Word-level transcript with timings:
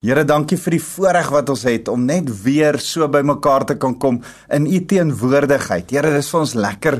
Here, 0.00 0.22
dankie 0.24 0.56
vir 0.56 0.78
die 0.78 0.80
voorreg 0.80 1.26
wat 1.28 1.50
ons 1.52 1.62
het 1.68 1.88
om 1.92 2.06
net 2.08 2.30
weer 2.40 2.78
so 2.80 3.04
bymekaar 3.12 3.66
te 3.68 3.74
kan 3.76 3.98
kom 4.00 4.22
in 4.56 4.64
U 4.64 4.78
teenwoordigheid. 4.88 5.92
Here, 5.92 6.14
dis 6.14 6.30
vir 6.32 6.38
ons 6.40 6.54
lekker 6.56 6.96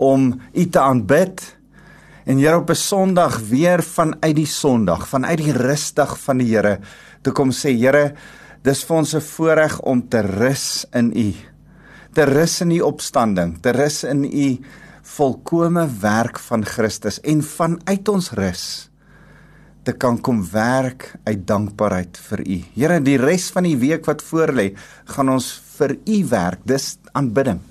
om 0.00 0.30
U 0.32 0.64
te 0.64 0.80
aanbid. 0.80 1.42
En 2.24 2.40
Here 2.40 2.56
op 2.56 2.70
'n 2.72 2.80
Sondag 2.80 3.36
weer 3.50 3.82
vanuit 3.82 4.34
die 4.36 4.46
Sondag, 4.46 5.04
vanuit 5.08 5.44
die 5.44 5.52
rustig 5.52 6.16
van 6.24 6.38
die 6.38 6.48
Here, 6.48 6.80
toe 7.20 7.34
kom 7.34 7.50
sê 7.50 7.76
Here, 7.76 8.14
dis 8.64 8.82
vir 8.82 8.96
ons 8.96 9.14
'n 9.14 9.20
voorreg 9.20 9.80
om 9.80 10.08
te 10.08 10.20
rus 10.22 10.86
in 10.94 11.12
U. 11.12 11.34
Te 12.14 12.24
rus 12.24 12.60
in 12.62 12.70
U 12.70 12.80
opstanding, 12.80 13.60
te 13.60 13.72
rus 13.72 14.04
in 14.04 14.24
U 14.24 14.58
volkomme 15.02 15.86
werk 16.00 16.38
van 16.38 16.64
Christus 16.64 17.20
en 17.20 17.42
vanuit 17.42 18.08
ons 18.08 18.30
rus 18.30 18.87
te 19.88 19.94
kan 19.96 20.18
kom 20.20 20.42
werk 20.52 21.14
uit 21.24 21.46
dankbaarheid 21.48 22.18
vir 22.28 22.42
U. 22.44 22.58
Here, 22.76 22.98
die 23.00 23.16
res 23.20 23.48
van 23.54 23.64
die 23.64 23.78
week 23.80 24.04
wat 24.08 24.20
voorlê, 24.26 24.74
gaan 25.14 25.32
ons 25.32 25.48
vir 25.78 25.96
U 25.96 26.18
werk. 26.28 26.60
Dis 26.68 26.98
aanbidding. 27.16 27.62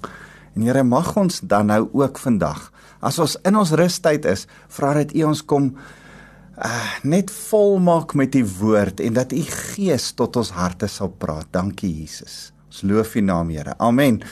En 0.56 0.66
Here, 0.66 0.82
mag 0.82 1.12
ons 1.20 1.44
dan 1.46 1.70
nou 1.70 1.84
ook 1.94 2.18
vandag, 2.24 2.72
as 3.06 3.20
ons 3.22 3.38
in 3.46 3.60
ons 3.60 3.76
rustyd 3.78 4.26
is, 4.26 4.48
vra 4.74 4.96
dat 4.98 5.14
U 5.14 5.28
ons 5.30 5.44
kom 5.46 5.70
uh, 5.78 6.92
net 7.06 7.30
volmaak 7.30 8.18
met 8.18 8.34
U 8.40 8.44
woord 8.58 9.04
en 9.06 9.14
dat 9.20 9.36
U 9.38 9.44
Gees 9.46 10.10
tot 10.18 10.42
ons 10.42 10.56
harte 10.58 10.90
sal 10.90 11.14
praat. 11.22 11.52
Dankie 11.54 11.92
Jesus. 12.00 12.48
Ons 12.72 12.82
loof 12.82 13.14
U 13.14 13.22
naam, 13.22 13.54
Here. 13.54 13.78
Amen. 13.78 14.24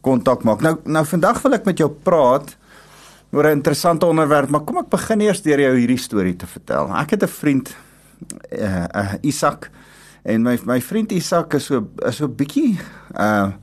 kontak 0.02 0.44
maak. 0.44 0.62
Nou 0.62 0.78
nou 0.84 1.06
vandag 1.06 1.42
wil 1.46 1.54
ek 1.58 1.66
met 1.66 1.78
jou 1.82 1.90
praat 1.90 2.58
oor 3.32 3.46
'n 3.46 3.52
interessante 3.58 4.06
onderwerp, 4.06 4.50
maar 4.50 4.62
kom 4.62 4.78
ek 4.78 4.90
begin 4.90 5.22
eers 5.22 5.42
deur 5.42 5.60
jou 5.60 5.78
hierdie 5.78 6.00
storie 6.00 6.36
te 6.36 6.48
vertel. 6.48 6.96
Ek 6.96 7.10
het 7.10 7.24
'n 7.24 7.28
vriend 7.28 7.76
uh, 8.52 8.84
uh 8.96 9.14
Isak 9.22 9.70
En 10.26 10.42
my 10.42 10.58
my 10.66 10.82
vriend 10.82 11.12
Isak 11.14 11.54
is 11.54 11.68
so 11.70 11.84
is 12.02 12.18
so 12.18 12.28
bietjie 12.28 12.80
uh 13.14 13.54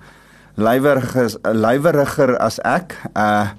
lywerig 0.55 1.11
lyweriger 1.43 2.37
as 2.39 2.61
ek. 2.63 2.95
Uh 3.19 3.51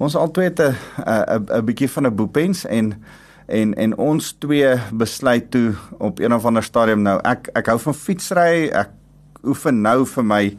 ons 0.00 0.16
albei 0.16 0.48
het 0.48 0.60
'n 0.60 0.72
'n 1.04 1.52
'n 1.52 1.64
bietjie 1.64 1.90
van 1.90 2.06
'n 2.06 2.16
boepens 2.16 2.64
en 2.64 2.96
en 3.46 3.74
en 3.74 3.96
ons 3.96 4.32
twee 4.38 4.72
besluit 4.92 5.50
toe 5.50 5.74
op 5.98 6.18
een 6.18 6.32
of 6.32 6.44
ander 6.44 6.62
stadium 6.62 7.02
nou 7.02 7.20
ek 7.24 7.48
ek 7.52 7.66
hou 7.66 7.78
van 7.78 7.94
fietsry. 7.94 8.72
Ek 8.72 8.88
oefen 9.44 9.80
nou 9.80 10.06
vir 10.06 10.24
my 10.24 10.56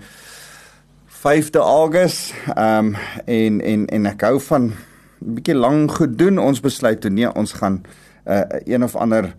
5de 1.09 1.59
Augustus. 1.59 2.33
Ehm 2.55 2.93
um, 2.93 2.95
en 3.25 3.61
en 3.61 3.85
en 3.87 4.05
ek 4.05 4.21
hou 4.21 4.39
van 4.39 4.63
'n 4.63 5.33
bietjie 5.33 5.55
lank 5.55 5.91
goed 5.91 6.17
doen. 6.17 6.37
Ons 6.37 6.59
besluit 6.59 7.01
toe 7.01 7.11
nee, 7.11 7.33
ons 7.33 7.53
gaan 7.53 7.81
'n 8.25 8.31
uh, 8.31 8.41
een 8.65 8.83
of 8.83 8.95
ander 8.95 9.33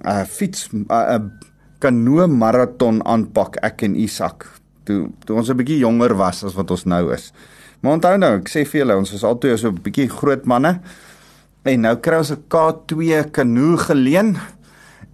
uh 0.00 0.24
fiets 0.24 0.68
'n 0.72 0.84
uh, 0.88 1.20
uh, 1.20 1.49
kanoe 1.80 2.26
maraton 2.28 3.00
aanpak 3.08 3.56
ek 3.66 3.82
en 3.88 3.96
Isak 3.96 4.46
toe 4.84 5.10
toe 5.24 5.36
ons 5.36 5.50
'n 5.50 5.56
bietjie 5.56 5.80
jonger 5.80 6.14
was 6.16 6.44
as 6.44 6.54
wat 6.54 6.70
ons 6.70 6.84
nou 6.84 7.12
is. 7.12 7.32
Maar 7.80 7.92
onthou 7.92 8.16
nou, 8.18 8.32
ek 8.36 8.48
sê 8.48 8.64
vir 8.68 8.80
julle, 8.82 8.96
ons 8.96 9.12
was 9.12 9.24
altyd 9.24 9.58
so 9.58 9.68
'n 9.68 9.82
bietjie 9.82 10.08
groot 10.08 10.44
manne. 10.44 10.80
En 11.64 11.80
nou 11.80 11.96
kry 11.96 12.18
ons 12.18 12.30
'n 12.30 12.44
K2 12.48 13.30
kanoe 13.32 13.76
geleen. 13.78 14.38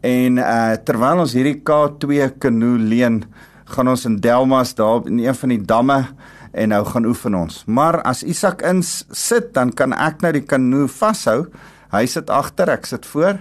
En 0.03 0.39
uh 0.39 0.77
terwyl 0.85 1.21
ons 1.21 1.33
hierdie 1.33 1.63
K2 1.63 2.39
kanoe 2.39 2.79
leen, 2.79 3.25
gaan 3.65 3.89
ons 3.89 4.05
in 4.05 4.17
Delmas 4.17 4.75
daar 4.75 5.07
in 5.07 5.19
een 5.19 5.35
van 5.35 5.49
die 5.49 5.63
damme 5.63 6.07
en 6.53 6.69
nou 6.69 6.85
gaan 6.85 7.05
oefen 7.05 7.35
ons. 7.35 7.65
Maar 7.67 8.03
as 8.03 8.23
Isak 8.23 8.63
in 8.63 8.83
sit, 8.83 9.55
dan 9.55 9.73
kan 9.73 9.93
ek 9.93 10.21
nou 10.21 10.33
die 10.33 10.47
kanoe 10.47 10.89
vashou. 10.89 11.47
Hy 11.93 12.07
sit 12.07 12.31
agter, 12.31 12.69
ek 12.69 12.87
sit 12.87 13.07
voor. 13.07 13.39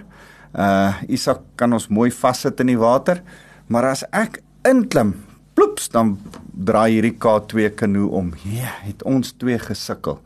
Uh 0.56 0.96
Isak 1.12 1.42
kan 1.60 1.72
ons 1.76 1.90
mooi 1.92 2.08
vassit 2.10 2.60
in 2.64 2.72
die 2.72 2.80
water. 2.80 3.20
Maar 3.68 3.90
as 3.92 4.04
ek 4.14 4.40
inklim, 4.66 5.12
ploeps, 5.54 5.90
dan 5.92 6.16
draai 6.56 6.96
hierdie 6.96 7.16
K2 7.20 7.70
kanoe 7.76 8.08
om. 8.08 8.32
Ja, 8.44 8.62
yeah, 8.62 8.76
het 8.88 9.04
ons 9.04 9.34
twee 9.36 9.58
gesukkel. 9.60 10.20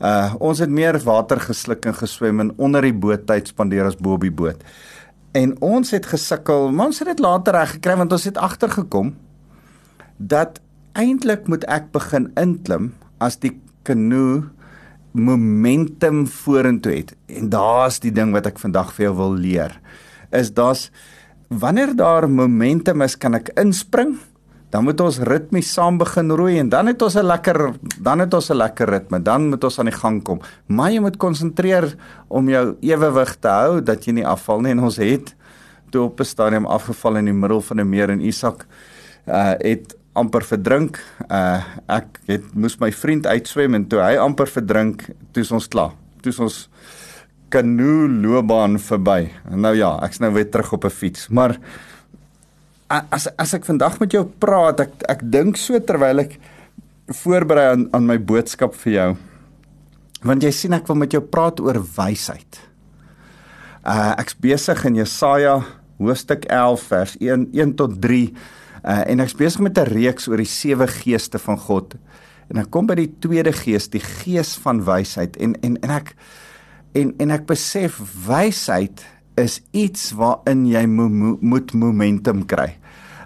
Uh 0.00 0.34
ons 0.40 0.62
het 0.62 0.70
meer 0.70 0.96
water 1.04 1.40
gesluk 1.42 1.84
en 1.90 1.96
geswem 1.98 2.40
en 2.40 2.52
onder 2.56 2.86
die 2.86 2.94
boot 2.94 3.26
tyd 3.26 3.50
spandeer 3.50 3.88
as 3.90 3.98
bo 3.98 4.16
op 4.16 4.24
die 4.24 4.32
boot. 4.32 4.62
En 5.36 5.52
ons 5.60 5.90
het 5.92 6.06
gesukkel, 6.06 6.70
maar 6.72 6.88
ons 6.88 6.98
het 7.02 7.10
dit 7.10 7.20
later 7.20 7.58
reg 7.58 7.76
gekry 7.76 7.96
want 8.00 8.12
ons 8.12 8.24
het 8.24 8.38
agtergekom 8.40 9.12
dat 10.16 10.62
eintlik 10.98 11.46
moet 11.46 11.66
ek 11.70 11.90
begin 11.94 12.30
inklim 12.40 12.92
as 13.22 13.36
die 13.42 13.52
kanoe 13.86 14.48
momentum 15.18 16.26
vorentoe 16.26 16.92
het. 16.92 17.14
En 17.26 17.48
daar's 17.52 18.00
die 18.00 18.12
ding 18.14 18.32
wat 18.32 18.46
ek 18.46 18.58
vandag 18.58 18.92
vir 18.96 19.08
jou 19.08 19.14
wil 19.16 19.36
leer. 19.36 19.80
Is 20.32 20.52
daar's 20.54 20.90
wanneer 21.48 21.94
daar 21.96 22.28
momentum 22.28 23.02
is, 23.02 23.16
kan 23.16 23.34
ek 23.34 23.52
inspring. 23.60 24.18
Dan 24.68 24.84
moet 24.84 25.00
ons 25.00 25.20
ritmies 25.24 25.70
saam 25.72 25.96
begin 25.96 26.30
roei 26.36 26.58
en 26.60 26.68
dan 26.68 26.90
het 26.90 27.02
ons 27.02 27.16
'n 27.16 27.24
lekker 27.24 27.72
dan 28.04 28.18
het 28.18 28.34
ons 28.34 28.50
'n 28.50 28.56
lekker 28.56 28.88
ritme. 28.88 29.22
Dan 29.22 29.48
moet 29.48 29.64
ons 29.64 29.78
aan 29.78 29.88
die 29.88 30.00
gang 30.00 30.22
kom. 30.22 30.40
Maar 30.66 30.90
jy 30.90 31.00
moet 31.00 31.16
konsentreer 31.16 31.96
om 32.28 32.48
jou 32.48 32.76
ewewig 32.80 33.36
te 33.40 33.48
hou 33.48 33.80
dat 33.82 34.04
jy 34.04 34.12
nie 34.12 34.26
afval 34.26 34.60
nie 34.60 34.70
en 34.70 34.80
ons 34.80 34.96
het 34.96 35.34
toe 35.90 36.04
op 36.04 36.20
'n 36.20 36.24
stadium 36.24 36.66
afgeval 36.66 37.16
in 37.16 37.24
die 37.24 37.34
middel 37.34 37.60
van 37.60 37.80
'n 37.80 37.88
meer 37.88 38.10
en 38.10 38.20
Isak 38.20 38.66
uh 39.26 39.54
het 39.58 39.96
amper 40.18 40.44
verdrink. 40.46 40.98
Uh 41.28 41.62
ek 41.98 42.20
het 42.28 42.46
moes 42.54 42.78
my 42.82 42.90
vriend 42.92 43.26
uitswem 43.26 43.78
en 43.78 43.86
toe 43.88 44.02
hy 44.02 44.16
amper 44.20 44.50
verdrink, 44.50 45.06
toe 45.32 45.44
ons 45.54 45.68
klaar. 45.70 45.94
Toe 46.22 46.34
ons 46.44 46.66
kanoe 47.52 48.08
loopbaan 48.08 48.76
verby. 48.82 49.30
Nou 49.56 49.74
ja, 49.76 49.94
ek's 50.04 50.20
nou 50.20 50.32
weer 50.34 50.50
terug 50.50 50.72
op 50.76 50.84
'n 50.84 50.90
fiets. 50.90 51.28
Maar 51.28 51.58
as 52.88 53.28
as 53.36 53.54
ek 53.54 53.64
vandag 53.64 53.98
met 54.00 54.12
jou 54.12 54.24
praat, 54.24 54.80
ek 54.80 54.92
ek 55.08 55.20
dink 55.30 55.56
so 55.56 55.78
terwyl 55.80 56.20
ek 56.20 56.38
voorberei 57.06 57.72
aan 57.72 57.88
aan 57.92 58.06
my 58.06 58.18
boodskap 58.18 58.74
vir 58.74 58.92
jou. 58.92 59.16
Want 60.22 60.42
jy 60.42 60.50
sien 60.50 60.72
ek 60.72 60.86
wil 60.86 60.96
met 60.96 61.12
jou 61.12 61.22
praat 61.22 61.60
oor 61.60 61.80
wysheid. 61.96 62.60
Uh 63.84 64.14
ek's 64.18 64.34
besig 64.34 64.84
in 64.84 64.94
Jesaja 64.94 65.64
hoofstuk 65.98 66.44
11 66.44 66.82
vers 66.82 67.16
1 67.20 67.48
1 67.52 67.74
tot 67.74 68.00
3 68.00 68.34
Uh, 68.88 69.02
en 69.04 69.20
ek's 69.20 69.36
besig 69.36 69.60
met 69.60 69.78
'n 69.78 69.90
reeks 69.92 70.28
oor 70.28 70.40
die 70.40 70.48
sewe 70.48 70.86
geeste 70.88 71.38
van 71.38 71.58
God. 71.58 71.94
En 72.48 72.56
ek 72.56 72.70
kom 72.70 72.86
by 72.86 72.94
die 72.94 73.10
tweede 73.20 73.52
gees, 73.52 73.90
die 73.92 74.00
gees 74.00 74.56
van 74.56 74.80
wysheid 74.84 75.36
en 75.36 75.54
en 75.60 75.76
en 75.84 75.90
ek 75.90 76.14
en 76.96 77.12
en 77.20 77.30
ek 77.30 77.46
besef 77.46 78.00
wysheid 78.26 79.04
is 79.36 79.60
iets 79.76 80.12
waarin 80.16 80.66
jy 80.66 80.86
mo, 80.86 81.08
mo, 81.08 81.36
moet 81.40 81.74
momentum 81.74 82.46
kry. 82.46 82.78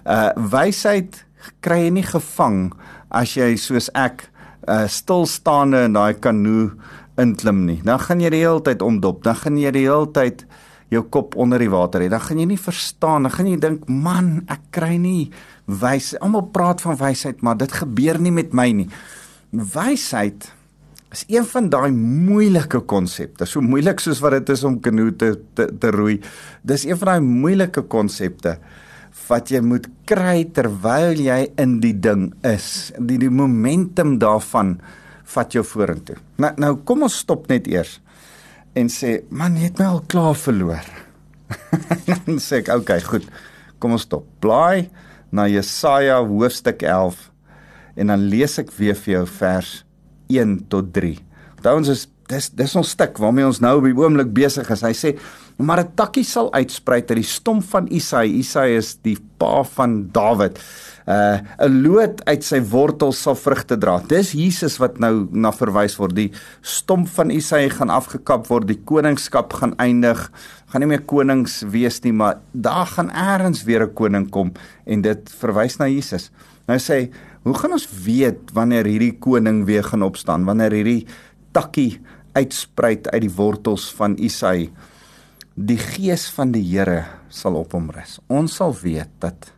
Uh 0.05 0.31
wysheid 0.35 1.25
kry 1.61 1.85
jy 1.85 1.89
nie 1.89 2.07
gevang 2.07 2.73
as 3.09 3.37
jy 3.37 3.55
soos 3.55 3.89
ek 3.95 4.27
uh 4.67 4.87
stilstaande 4.87 5.85
in 5.87 5.93
daai 5.93 6.13
kanoe 6.19 6.71
inklim 7.17 7.65
nie. 7.65 7.79
Dan 7.85 7.99
gaan 7.99 8.21
jy 8.21 8.29
die 8.33 8.43
hele 8.43 8.61
tyd 8.61 8.81
omdop. 8.81 9.23
Dan 9.23 9.35
gaan 9.35 9.57
jy 9.57 9.71
die 9.71 9.87
hele 9.87 10.11
tyd 10.11 10.45
jou 10.93 11.03
kop 11.13 11.37
onder 11.39 11.61
die 11.61 11.71
water 11.71 12.03
hê, 12.03 12.09
dan 12.11 12.23
gaan 12.23 12.39
jy 12.41 12.47
nie 12.53 12.59
verstaan, 12.61 13.27
dan 13.27 13.33
gaan 13.33 13.49
jy 13.49 13.59
dink, 13.59 13.87
"Man, 13.89 14.43
ek 14.47 14.71
kry 14.71 14.97
nie 14.97 15.31
wys. 15.65 16.13
Almal 16.19 16.49
praat 16.51 16.81
van 16.81 16.97
wysheid, 16.97 17.41
maar 17.41 17.57
dit 17.57 17.71
gebeur 17.71 18.19
nie 18.19 18.31
met 18.31 18.53
my 18.53 18.71
nie." 18.71 18.89
Wysheid 19.51 20.51
is 21.13 21.23
een 21.27 21.45
van 21.45 21.69
daai 21.69 21.91
moeilike 21.91 22.79
konsepte. 22.89 23.45
So 23.45 23.61
moeilik 23.61 23.99
soos 23.99 24.21
wat 24.23 24.31
dit 24.31 24.49
is 24.49 24.63
om 24.63 24.79
kanoe 24.79 25.11
te, 25.15 25.39
te 25.53 25.67
te 25.79 25.91
roei. 25.93 26.19
Dis 26.65 26.85
een 26.85 26.97
van 26.97 27.13
daai 27.13 27.21
moeilike 27.21 27.81
konsepte 27.81 28.57
wat 29.27 29.51
jy 29.53 29.61
moet 29.61 29.87
kry 30.09 30.43
terwyl 30.51 31.19
jy 31.21 31.51
in 31.61 31.79
die 31.83 31.93
ding 31.93 32.33
is. 32.41 32.91
Die 32.97 33.19
die 33.21 33.31
momentum 33.31 34.17
daarvan 34.19 34.79
vat 35.35 35.53
jou 35.53 35.63
vorentoe. 35.63 36.17
Nou 36.41 36.51
nou 36.57 36.75
kom 36.83 37.03
ons 37.03 37.21
stop 37.23 37.47
net 37.51 37.69
eers 37.71 37.99
en 38.75 38.89
sê, 38.89 39.23
"Man, 39.29 39.55
jy 39.55 39.63
het 39.69 39.79
my 39.79 39.85
al 39.85 40.03
klaar 40.07 40.35
verloor." 40.35 40.85
dan 42.07 42.39
sê 42.39 42.61
ek, 42.61 42.67
"Oké, 42.67 42.77
okay, 42.77 43.01
goed. 43.01 43.25
Kom 43.79 43.91
ons 43.91 44.01
stop. 44.01 44.25
Blaai 44.39 44.89
na 45.31 45.47
Jesaja 45.47 46.21
hoofstuk 46.23 46.83
11 46.83 47.31
en 47.95 48.07
dan 48.07 48.29
lees 48.29 48.57
ek 48.57 48.71
weer 48.77 48.95
vir 48.95 49.13
jou 49.13 49.25
vers 49.27 49.85
1 50.29 50.67
tot 50.69 50.93
3. 50.93 51.17
Onthou 51.57 51.77
ons 51.77 51.89
is 51.89 52.07
dis 52.31 52.49
dis 52.55 52.75
ons 52.79 52.93
stuk 52.95 53.19
waarmee 53.21 53.45
ons 53.45 53.59
nou 53.61 53.77
op 53.79 53.87
die 53.87 53.97
oomblik 53.97 54.31
besig 54.33 54.69
is. 54.73 54.83
Hy 54.85 54.93
sê, 54.93 55.09
maar 55.57 55.83
'n 55.83 55.95
takkie 55.95 56.23
sal 56.23 56.51
uitspruit 56.53 57.09
uit 57.11 57.21
die 57.21 57.27
stomp 57.27 57.63
van 57.63 57.87
Isai. 57.91 58.39
Isai 58.39 58.77
is 58.77 58.95
die 59.03 59.17
pa 59.37 59.63
van 59.63 60.09
Dawid. 60.11 60.59
Uh 61.07 61.39
'n 61.59 61.81
loot 61.83 62.23
uit 62.25 62.43
sy 62.43 62.61
wortels 62.61 63.21
sal 63.21 63.35
vrugte 63.35 63.77
dra. 63.77 63.99
Dis 64.07 64.31
Jesus 64.31 64.77
wat 64.79 64.99
nou 64.99 65.27
na 65.31 65.51
verwys 65.51 65.97
word. 65.99 66.15
Die 66.15 66.31
stomp 66.61 67.07
van 67.09 67.31
Isai 67.31 67.69
gaan 67.69 67.89
afgekap 67.89 68.47
word, 68.47 68.67
die 68.67 68.79
koningskap 68.85 69.53
gaan 69.53 69.75
eindig. 69.77 70.31
Gaan 70.71 70.81
nie 70.81 70.87
meer 70.87 71.03
konings 71.03 71.63
wees 71.67 72.01
nie, 72.03 72.13
maar 72.13 72.39
daar 72.53 72.87
gaan 72.87 73.11
eers 73.11 73.63
weer 73.63 73.83
'n 73.83 73.93
koning 73.93 74.29
kom 74.29 74.53
en 74.85 75.01
dit 75.01 75.29
verwys 75.39 75.77
na 75.79 75.87
Jesus. 75.87 76.31
Nou 76.67 76.79
sê, 76.79 77.11
hoe 77.43 77.53
gaan 77.53 77.71
ons 77.71 77.87
weet 78.05 78.51
wanneer 78.53 78.85
hierdie 78.85 79.19
koning 79.19 79.65
weer 79.65 79.83
gaan 79.83 80.03
opstaan? 80.03 80.45
Wanneer 80.45 80.71
hierdie 80.71 81.05
takkie 81.51 81.99
uitspruit 82.33 83.11
uit 83.11 83.21
die 83.21 83.35
wortels 83.35 83.93
van 83.93 84.17
Isai? 84.17 84.71
die 85.53 85.77
gees 85.77 86.25
van 86.33 86.51
die 86.53 86.63
Here 86.65 87.03
sal 87.33 87.57
op 87.59 87.75
hom 87.77 87.91
rus. 87.93 88.17
Ons 88.31 88.57
sal 88.57 88.73
weet 88.81 89.11
dat 89.21 89.51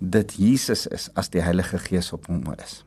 dit 0.00 0.34
Jesus 0.38 0.86
is 0.86 1.08
as 1.16 1.30
die 1.32 1.42
Heilige 1.44 1.78
Gees 1.78 2.12
op 2.12 2.26
hom 2.30 2.44
is. 2.56 2.82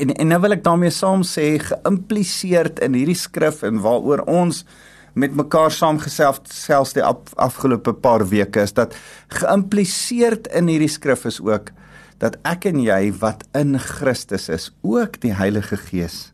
En 0.00 0.12
en 0.14 0.32
nou 0.32 0.40
wil 0.44 0.56
ek 0.56 0.64
daarmee 0.64 0.92
saam 0.94 1.24
sê 1.26 1.58
geïmpliseerd 1.60 2.80
in 2.84 2.96
hierdie 2.96 3.18
skrif 3.18 3.62
en 3.66 3.82
waaroor 3.84 4.24
ons 4.30 4.64
met 5.12 5.34
mekaar 5.36 5.72
saamgesels 5.72 6.40
selfs 6.48 6.94
die 6.96 7.04
af, 7.04 7.34
afgelope 7.36 7.92
paar 7.92 8.24
weke 8.30 8.64
is 8.64 8.72
dat 8.72 8.96
geïmpliseerd 9.36 10.48
in 10.56 10.70
hierdie 10.72 10.92
skrif 10.92 11.26
is 11.28 11.40
ook 11.44 11.74
dat 12.22 12.38
ek 12.48 12.70
en 12.70 12.80
jy 12.80 13.10
wat 13.20 13.44
in 13.58 13.76
Christus 13.76 14.48
is 14.48 14.70
ook 14.80 15.20
die 15.20 15.34
Heilige 15.36 15.76
Gees 15.76 16.32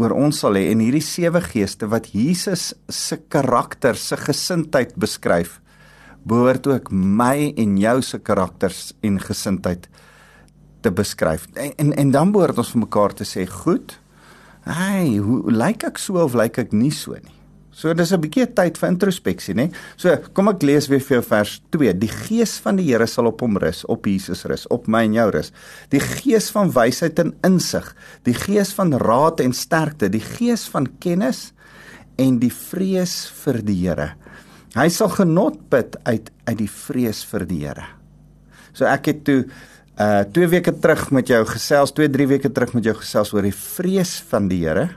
oor 0.00 0.14
ons 0.16 0.40
sal 0.42 0.56
hê 0.56 0.70
en 0.72 0.80
hierdie 0.80 1.04
sewe 1.04 1.42
geeste 1.44 1.88
wat 1.92 2.08
Jesus 2.16 2.70
se 2.88 3.18
karakter, 3.32 3.98
se 4.00 4.16
gesindheid 4.16 4.94
beskryf, 5.00 5.59
behoort 6.28 6.66
ook 6.66 6.90
my 6.92 7.52
en 7.56 7.78
jou 7.80 8.00
se 8.02 8.18
karakters 8.18 8.92
en 9.06 9.18
gesindheid 9.20 9.88
te 10.80 10.92
beskryf. 10.92 11.46
En 11.54 11.72
en, 11.76 11.92
en 11.92 12.10
dan 12.10 12.32
behoort 12.32 12.58
ons 12.58 12.72
vir 12.74 12.84
mekaar 12.84 13.16
te 13.16 13.24
sê, 13.28 13.46
goed. 13.46 13.98
Hey, 14.64 15.16
hoe 15.16 15.42
lyk 15.52 15.84
ek 15.88 15.98
so 15.98 16.20
of 16.20 16.36
lyk 16.36 16.60
ek 16.60 16.72
nie 16.76 16.92
so 16.92 17.16
nie? 17.16 17.36
So 17.80 17.94
dis 17.94 18.12
'n 18.12 18.20
bietjie 18.20 18.46
tyd 18.52 18.76
vir 18.76 18.88
introspeksie, 18.90 19.54
né? 19.54 19.70
So 19.96 20.14
kom 20.34 20.48
ek 20.48 20.62
lees 20.62 20.88
weer 20.88 21.00
vir 21.00 21.16
jou 21.16 21.22
vers 21.22 21.60
2. 21.70 21.94
Die 21.94 22.08
gees 22.08 22.58
van 22.58 22.76
die 22.76 22.84
Here 22.84 23.06
sal 23.06 23.26
op 23.26 23.40
hom 23.40 23.56
rus, 23.56 23.84
op 23.84 24.04
Jesus 24.04 24.44
rus, 24.44 24.66
op 24.68 24.86
my 24.86 25.04
en 25.04 25.14
jou 25.14 25.30
rus. 25.30 25.52
Die 25.88 26.00
gees 26.00 26.50
van 26.50 26.70
wysheid 26.70 27.18
en 27.18 27.32
insig, 27.42 27.94
die 28.24 28.34
gees 28.34 28.74
van 28.74 28.92
raad 28.92 29.40
en 29.40 29.52
sterkte, 29.52 30.10
die 30.10 30.20
gees 30.20 30.68
van 30.68 30.88
kennis 30.98 31.52
en 32.18 32.38
die 32.38 32.50
vrees 32.52 33.30
vir 33.44 33.62
die 33.62 33.86
Here. 33.86 34.14
Hy 34.76 34.86
sal 34.94 35.10
genot 35.10 35.58
put 35.70 35.96
uit 36.06 36.30
uit 36.46 36.58
die 36.58 36.70
vrees 36.70 37.24
vir 37.26 37.44
die 37.46 37.60
Here. 37.64 37.86
So 38.72 38.86
ek 38.86 39.10
het 39.10 39.24
toe 39.26 39.42
uh 40.00 40.22
2 40.24 40.46
weke 40.54 40.72
terug 40.72 41.10
met 41.12 41.28
jou 41.28 41.42
gesels, 41.44 41.92
2 41.92 42.08
3 42.08 42.26
weke 42.30 42.50
terug 42.54 42.72
met 42.78 42.86
jou 42.86 42.94
gesels 42.96 43.34
oor 43.34 43.44
die 43.44 43.54
vrees 43.54 44.18
van 44.30 44.48
die 44.48 44.62
Here 44.62 44.88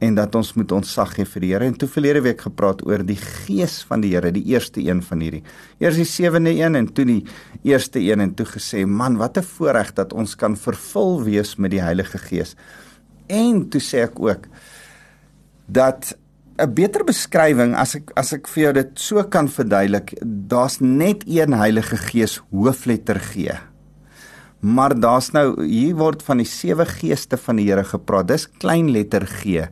en 0.00 0.14
dat 0.16 0.34
ons 0.36 0.52
moet 0.56 0.72
ontsag 0.72 1.12
gee 1.16 1.28
vir 1.28 1.44
die 1.44 1.50
Here 1.52 1.66
en 1.68 1.76
toe 1.76 1.88
verlede 1.88 2.22
week 2.24 2.44
gepraat 2.46 2.84
oor 2.88 3.02
die 3.04 3.18
gees 3.20 3.80
van 3.88 4.04
die 4.04 4.14
Here, 4.14 4.32
die 4.32 4.46
eerste 4.52 4.80
een 4.84 5.02
van 5.04 5.24
hierdie. 5.24 5.42
Eers 5.80 5.98
die 6.00 6.08
sewende 6.08 6.54
een 6.56 6.78
en 6.78 6.88
toe 6.92 7.04
die 7.08 7.20
eerste 7.68 8.00
een 8.00 8.24
en 8.24 8.32
toe 8.36 8.46
gesê, 8.48 8.86
man, 8.86 9.18
wat 9.20 9.36
'n 9.36 9.44
voorreg 9.44 9.92
dat 9.94 10.12
ons 10.12 10.36
kan 10.36 10.56
vervul 10.56 11.22
wees 11.24 11.56
met 11.56 11.70
die 11.70 11.82
Heilige 11.82 12.18
Gees. 12.18 12.56
En 13.28 13.68
toe 13.68 13.80
sê 13.80 14.04
ek 14.04 14.20
ook 14.20 14.46
dat 15.66 16.16
'n 16.60 16.74
beter 16.74 17.04
beskrywing 17.04 17.74
as 17.74 17.96
ek 17.96 18.12
as 18.16 18.32
ek 18.32 18.48
vir 18.48 18.62
jou 18.62 18.72
dit 18.72 18.90
so 19.00 19.22
kan 19.24 19.48
verduidelik, 19.48 20.14
daar's 20.22 20.80
net 20.80 21.24
een 21.26 21.52
Heilige 21.52 21.96
Gees 21.96 22.40
hoofletter 22.50 23.20
G. 23.20 23.56
Maar 24.60 24.94
daar's 25.00 25.30
nou 25.32 25.64
hier 25.64 25.96
word 25.96 26.22
van 26.22 26.42
die 26.42 26.48
sewe 26.48 26.84
geeste 26.84 27.36
van 27.36 27.56
die 27.56 27.68
Here 27.70 27.84
gepraat. 27.84 28.28
Dis 28.28 28.46
klein 28.60 28.90
letter 28.92 29.26
G, 29.26 29.68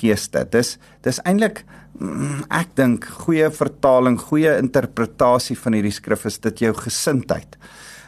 geeste. 0.00 0.46
Dis 0.50 0.78
dis 1.02 1.20
eintlik 1.24 1.64
mm, 1.98 2.48
ek 2.50 2.72
dink 2.76 3.04
goeie 3.04 3.50
vertaling, 3.50 4.18
goeie 4.18 4.56
interpretasie 4.58 5.56
van 5.56 5.76
hierdie 5.76 5.92
skrif 5.92 6.24
is 6.26 6.38
dit 6.38 6.64
jou 6.64 6.72
gesindheid. 6.74 7.58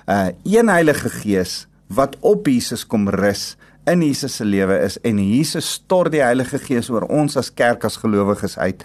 Uh 0.09 0.33
een 0.45 0.69
Heilige 0.69 1.11
Gees 1.11 1.67
wat 1.89 2.17
op 2.21 2.49
Jesus 2.49 2.87
kom 2.89 3.09
rus 3.09 3.57
in 3.91 4.03
Jesus 4.03 4.37
se 4.37 4.45
lewe 4.45 4.79
is 4.85 4.97
en 5.05 5.19
Jesus 5.21 5.73
stort 5.79 6.13
die 6.15 6.23
Heilige 6.25 6.59
Gees 6.59 6.91
oor 6.93 7.07
ons 7.13 7.37
as 7.37 7.51
kerk 7.53 7.85
as 7.85 7.99
gelowiges 8.01 8.57
uit. 8.59 8.85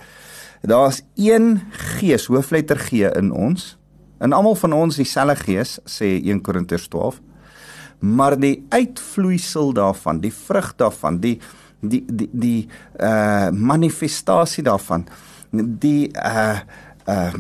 Daar's 0.62 1.02
een 1.16 1.62
Gees, 2.00 2.28
hoofletter 2.28 2.80
G 2.80 3.08
in 3.08 3.32
ons. 3.32 3.78
En 4.20 4.36
almal 4.36 4.58
van 4.60 4.76
ons 4.76 5.00
dieselfde 5.00 5.38
Gees 5.46 5.78
sê 5.88 6.18
1 6.20 6.44
Korintiërs 6.44 6.90
12 6.92 7.22
maar 8.00 8.38
die 8.40 8.62
uitvloeisel 8.72 9.74
daarvan, 9.76 10.22
die 10.24 10.32
vrug 10.32 10.70
daarvan, 10.80 11.18
die 11.20 11.34
die 11.80 12.06
die 12.08 12.30
die 12.32 12.68
uh 12.96 13.50
manifestasie 13.52 14.64
daarvan, 14.64 15.04
die 15.52 16.08
uh 16.16 16.60
uh 17.08 17.34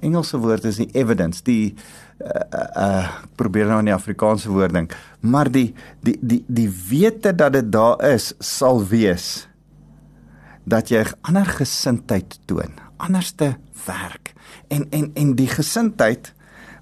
Engelse 0.00 0.38
woord 0.42 0.66
is 0.66 0.80
die 0.82 0.90
evidence, 0.98 1.42
die 1.46 1.74
uh 1.74 2.05
uh 2.20 3.08
probeer 3.36 3.68
nou 3.68 3.82
in 3.82 3.90
die 3.90 3.94
Afrikaanse 3.94 4.48
woord 4.48 4.72
dink, 4.72 4.94
maar 5.20 5.50
die 5.52 5.74
die 6.00 6.16
die 6.20 6.40
die 6.48 6.70
wete 6.88 7.34
dat 7.36 7.52
dit 7.52 7.68
daar 7.72 8.00
is 8.08 8.32
sal 8.40 8.80
wees 8.88 9.46
dat 10.66 10.90
jy 10.90 11.04
ander 11.28 11.46
gesindheid 11.46 12.38
toon, 12.50 12.72
anderste 12.96 13.54
werk. 13.86 14.32
En 14.72 14.86
en 14.90 15.10
en 15.14 15.34
die 15.38 15.50
gesindheid 15.50 16.32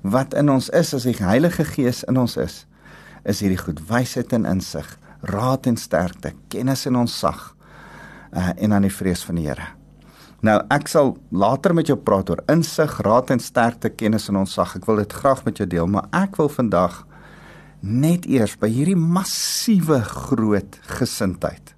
wat 0.01 0.35
in 0.35 0.53
ons 0.53 0.71
is 0.71 0.95
as 0.95 1.09
die 1.09 1.17
Heilige 1.19 1.65
Gees 1.65 2.05
in 2.09 2.21
ons 2.21 2.37
is, 2.41 2.65
is 3.25 3.41
hierdie 3.41 3.61
goed 3.61 3.81
wysheid 3.89 4.33
en 4.37 4.47
insig, 4.49 4.87
raad 5.21 5.67
en 5.67 5.77
sterkte, 5.81 6.35
kennis 6.53 6.87
en 6.87 7.03
onsag 7.05 7.55
uh, 8.33 8.51
en 8.57 8.77
dan 8.77 8.85
die 8.85 8.93
vrees 8.93 9.25
van 9.25 9.41
die 9.41 9.49
Here. 9.49 9.73
Nou 10.45 10.59
ek 10.75 10.91
sal 10.93 11.15
later 11.33 11.73
met 11.77 11.89
jou 11.89 11.97
praat 11.97 12.31
oor 12.31 12.43
insig, 12.53 12.99
raad 13.07 13.33
en 13.33 13.41
sterkte, 13.41 13.89
kennis 13.89 14.29
en 14.29 14.43
onsag. 14.43 14.77
Ek 14.77 14.89
wil 14.91 15.01
dit 15.01 15.13
graag 15.23 15.45
met 15.47 15.61
jou 15.61 15.69
deel, 15.69 15.89
maar 15.89 16.11
ek 16.13 16.37
wil 16.41 16.51
vandag 16.53 17.07
net 17.85 18.27
eers 18.29 18.57
by 18.61 18.69
hierdie 18.73 18.99
massiewe 18.99 20.01
groot 20.05 20.79
gesindheid 20.99 21.75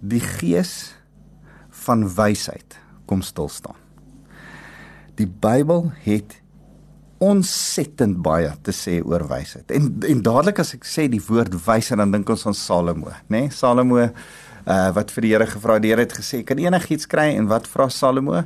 die 0.00 0.22
gees 0.22 0.94
van 1.84 2.06
wysheid 2.16 2.78
kom 3.08 3.22
stil 3.22 3.50
staan. 3.52 3.76
Die 5.20 5.28
Bybel 5.28 5.90
het 6.06 6.38
ontsettend 7.20 8.22
baie 8.24 8.52
te 8.64 8.72
sê 8.72 8.96
oor 9.04 9.26
wysheid. 9.28 9.68
En 9.76 9.90
en 10.08 10.22
dadelik 10.24 10.62
as 10.62 10.72
ek 10.76 10.86
sê 10.88 11.04
die 11.12 11.20
woord 11.26 11.58
wysheid 11.66 12.00
dan 12.00 12.14
dink 12.14 12.30
ons 12.32 12.46
aan 12.48 12.56
Salomo, 12.56 13.12
né? 13.12 13.42
Nee? 13.42 13.50
Salomo 13.52 14.06
uh 14.70 14.90
wat 14.94 15.10
vir 15.14 15.26
die 15.26 15.32
Here 15.34 15.46
gevra 15.50 15.76
het, 15.78 15.82
die 15.82 15.90
Here 15.90 16.04
het 16.04 16.14
gesê, 16.14 16.44
"Kan 16.44 16.58
enigiets 16.58 17.06
kry?" 17.06 17.34
En 17.36 17.46
wat 17.46 17.66
vra 17.66 17.88
Salomo? 17.88 18.44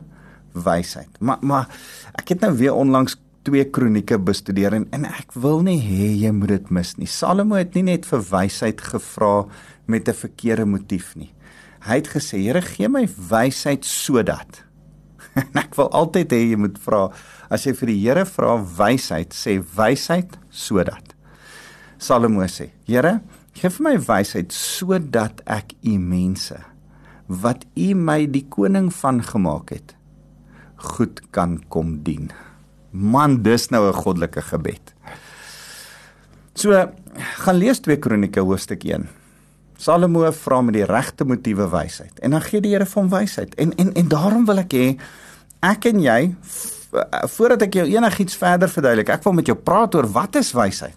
Wysheid. 0.52 1.20
Maar 1.20 1.38
maar 1.40 1.68
ek 2.14 2.28
het 2.28 2.40
nou 2.40 2.56
weer 2.56 2.74
onlangs 2.74 3.16
twee 3.42 3.64
kronieke 3.64 4.18
bestudeer 4.18 4.72
en 4.72 4.86
en 4.90 5.04
ek 5.04 5.32
wil 5.32 5.62
nie 5.62 5.80
hê 5.80 6.24
jy 6.24 6.30
moet 6.32 6.48
dit 6.48 6.70
mis 6.70 6.96
nie. 6.96 7.06
Salomo 7.06 7.54
het 7.54 7.74
nie 7.74 7.82
net 7.82 8.06
vir 8.06 8.20
wysheid 8.30 8.80
gevra 8.80 9.46
met 9.86 10.08
'n 10.08 10.14
verkeerde 10.14 10.64
motief 10.64 11.16
nie. 11.16 11.32
Hy 11.80 11.94
het 11.94 12.08
gesê, 12.08 12.38
"Here, 12.38 12.62
gee 12.62 12.88
my 12.88 13.08
wysheid 13.28 13.84
sodat." 13.84 14.64
en 15.34 15.58
ek 15.58 15.74
wil 15.74 15.90
altyd 15.90 16.32
hê 16.32 16.50
jy 16.50 16.56
moet 16.56 16.78
vra 16.78 17.10
as 17.50 17.66
jy 17.66 17.74
vir 17.74 17.86
die 17.86 18.00
Here 18.00 18.24
vra 18.24 18.56
wysheid, 18.78 19.34
sê 19.34 19.58
wysheid 19.76 20.38
sodat. 20.50 21.14
Salomo 21.98 22.46
sê: 22.50 22.70
Here, 22.86 23.20
gee 23.54 23.70
vir 23.70 23.84
my 23.86 23.96
wysheid 23.98 24.54
sodat 24.54 25.42
ek 25.46 25.74
u 25.86 25.98
mense 25.98 26.58
wat 27.26 27.64
u 27.78 27.94
my 27.96 28.24
die 28.28 28.44
koning 28.52 28.90
van 28.92 29.22
gemaak 29.24 29.70
het, 29.72 29.94
goed 30.92 31.22
kan 31.32 31.56
kom 31.72 32.02
dien. 32.04 32.30
Man, 32.90 33.42
dis 33.42 33.70
nou 33.70 33.88
'n 33.88 34.02
goddelike 34.02 34.42
gebed. 34.42 34.94
So, 36.54 36.70
gaan 37.44 37.56
lees 37.56 37.80
2 37.80 37.98
Kronieke 37.98 38.40
hoofstuk 38.40 38.84
1. 38.84 39.08
Salomo 39.76 40.30
vra 40.30 40.60
met 40.60 40.74
die 40.74 40.84
regte 40.84 41.24
motiewe 41.24 41.68
wysheid 41.70 42.18
en 42.20 42.30
dan 42.30 42.42
gee 42.42 42.60
die 42.60 42.70
Here 42.70 42.86
hom 42.94 43.08
wysheid. 43.08 43.54
En 43.54 43.74
en 43.76 43.92
en 43.94 44.08
daarom 44.08 44.44
wil 44.46 44.58
ek 44.58 44.72
hê 44.72 44.98
ek 45.60 45.84
en 45.84 46.00
jy 46.00 46.34
voordat 47.26 47.62
ek 47.62 47.74
jou 47.74 47.86
enigiets 47.86 48.36
verder 48.36 48.68
verduidelik, 48.68 49.08
ek 49.08 49.24
wil 49.24 49.32
met 49.32 49.46
jou 49.46 49.56
praat 49.56 49.94
oor 49.94 50.06
wat 50.06 50.36
is 50.36 50.52
wysheid. 50.52 50.94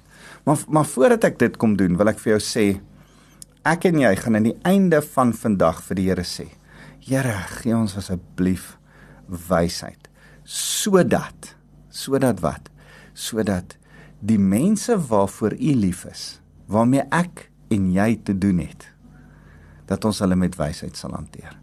Maar 0.47 0.63
maar 0.71 0.85
voordat 0.85 1.25
ek 1.27 1.39
dit 1.39 1.57
kom 1.59 1.75
doen, 1.75 1.97
wil 1.99 2.07
ek 2.07 2.21
vir 2.23 2.37
jou 2.37 2.43
sê 2.43 2.65
ek 3.67 3.89
en 3.89 3.97
jy 3.99 4.13
gaan 4.15 4.37
aan 4.39 4.45
die 4.47 4.59
einde 4.63 5.01
van 5.03 5.33
vandag 5.35 5.81
vir 5.83 5.99
die 5.99 6.05
Here 6.07 6.23
sê. 6.23 6.45
Here, 7.03 7.35
gee 7.59 7.75
ons 7.75 7.97
asseblief 7.99 8.77
wysheid 9.27 10.07
sodat 10.47 11.51
sodat 11.91 12.39
wat? 12.39 12.69
Sodat 13.11 13.75
die 14.23 14.39
mense 14.39 14.95
waarvoor 15.09 15.57
U 15.57 15.73
lief 15.75 16.05
is, 16.07 16.39
waarmee 16.71 17.03
ek 17.11 17.49
en 17.73 17.89
jy 17.91 18.13
te 18.23 18.37
doen 18.37 18.61
het, 18.63 18.85
dat 19.91 20.05
ons 20.07 20.21
hulle 20.23 20.37
met 20.39 20.55
wysheid 20.55 20.95
sal 20.95 21.11
hanteer. 21.17 21.57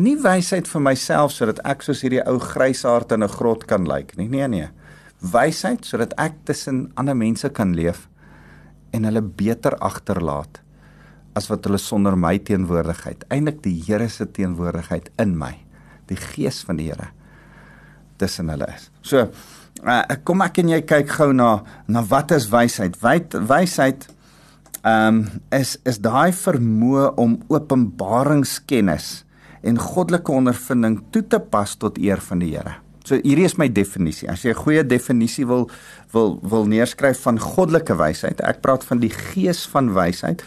Nie 0.00 0.16
wysheid 0.16 0.68
vir 0.70 0.84
myself 0.86 1.34
sodat 1.36 1.60
ek 1.68 1.84
soos 1.84 2.00
hierdie 2.06 2.24
ou 2.24 2.38
grysaard 2.40 3.12
in 3.12 3.22
'n 3.22 3.36
grot 3.36 3.66
kan 3.66 3.84
lyk 3.84 4.16
nie. 4.16 4.28
Nee 4.28 4.48
nee. 4.48 4.70
Wysheid 5.20 5.84
sodat 5.84 6.16
ek 6.16 6.40
tussen 6.44 6.88
ander 6.96 7.16
mense 7.16 7.48
kan 7.52 7.76
leef 7.76 8.08
en 8.92 9.06
hulle 9.08 9.22
beter 9.22 9.76
agterlaat 9.78 10.60
as 11.38 11.46
wat 11.50 11.66
hulle 11.66 11.78
sonder 11.78 12.16
my 12.18 12.34
teenwoordigheid, 12.42 13.22
eintlik 13.30 13.62
die 13.64 13.76
Here 13.86 14.08
se 14.10 14.26
teenwoordigheid 14.26 15.12
in 15.22 15.36
my, 15.38 15.54
die 16.10 16.18
gees 16.18 16.64
van 16.66 16.80
die 16.80 16.90
Here 16.90 17.12
tussen 18.20 18.50
hulle 18.52 18.66
is. 18.74 18.90
So, 19.06 19.22
uh, 19.80 20.02
kom 20.28 20.42
ek 20.44 20.60
en 20.60 20.74
jy 20.74 20.82
kyk 20.84 21.14
gou 21.16 21.30
na 21.32 21.62
na 21.88 22.02
wat 22.10 22.34
is 22.36 22.50
wysheid? 22.52 22.98
Wysheid 23.00 24.08
ehm 24.80 25.22
um, 25.22 25.24
is 25.52 25.76
is 25.88 26.00
daai 26.00 26.32
vermoë 26.32 27.10
om 27.20 27.38
openbaringskennis 27.52 29.08
en 29.60 29.80
goddelike 29.80 30.32
ondervinding 30.32 31.02
toe 31.12 31.22
te 31.22 31.40
pas 31.40 31.74
tot 31.76 31.98
eer 32.00 32.20
van 32.28 32.40
die 32.40 32.54
Here. 32.54 32.79
So 33.10 33.18
hierdie 33.18 33.48
is 33.48 33.56
my 33.58 33.66
definisie. 33.66 34.28
As 34.30 34.44
jy 34.44 34.52
'n 34.54 34.62
goeie 34.62 34.82
definisie 34.86 35.46
wil 35.46 35.68
wil 36.12 36.38
wil 36.42 36.66
neerskryf 36.66 37.22
van 37.26 37.38
goddelike 37.38 37.96
wysheid, 37.98 38.40
ek 38.40 38.62
praat 38.62 38.84
van 38.84 39.00
die 39.02 39.10
gees 39.10 39.66
van 39.66 39.90
wysheid. 39.94 40.44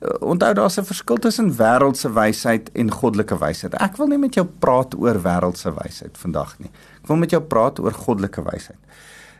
Uh, 0.00 0.08
onthou 0.20 0.54
daar's 0.54 0.78
'n 0.78 0.84
verskil 0.84 1.16
tussen 1.16 1.52
wêreldse 1.56 2.08
wysheid 2.12 2.70
en 2.74 2.90
goddelike 2.90 3.36
wysheid. 3.38 3.74
Ek 3.74 3.96
wil 3.96 4.06
nie 4.06 4.18
met 4.18 4.34
jou 4.34 4.46
praat 4.46 4.94
oor 4.94 5.20
wêreldse 5.20 5.72
wysheid 5.72 6.16
vandag 6.16 6.58
nie. 6.58 6.70
Ek 7.02 7.08
wil 7.08 7.16
met 7.16 7.30
jou 7.30 7.42
praat 7.42 7.78
oor 7.78 7.92
goddelike 7.92 8.42
wysheid. 8.42 8.80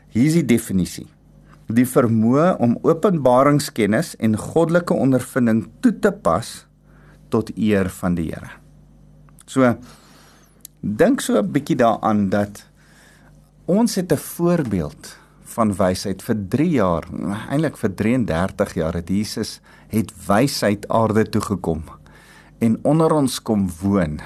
Hier 0.09 0.25
is 0.25 0.33
die 0.33 0.45
definisie 0.45 1.07
die 1.67 1.85
vermoë 1.85 2.57
om 2.63 2.77
openbaringskennis 2.83 4.15
en 4.23 4.37
goddelike 4.37 4.93
ondervinding 4.93 5.67
toe 5.81 5.99
te 5.99 6.11
pas 6.11 6.65
tot 7.29 7.51
eer 7.57 7.89
van 7.89 8.15
die 8.15 8.31
Here. 8.31 8.51
So 9.45 9.75
dink 10.81 11.21
so 11.21 11.37
'n 11.37 11.51
bietjie 11.51 11.75
daaraan 11.75 12.29
dat 12.29 12.65
ons 13.65 13.95
het 13.95 14.11
'n 14.11 14.17
voorbeeld 14.17 15.17
van 15.43 15.75
wysheid 15.75 16.21
vir 16.21 16.35
3 16.49 16.69
jaar, 16.69 17.03
eintlik 17.49 17.77
vir 17.77 17.95
33 17.95 18.73
jaar 18.73 18.93
het 18.93 19.09
Jesus 19.09 19.59
het 19.87 20.11
wysheid 20.27 20.87
aarde 20.87 21.29
toe 21.29 21.41
gekom 21.41 21.83
en 22.59 22.79
onder 22.83 23.11
ons 23.13 23.41
kom 23.41 23.69
woon. 23.81 24.19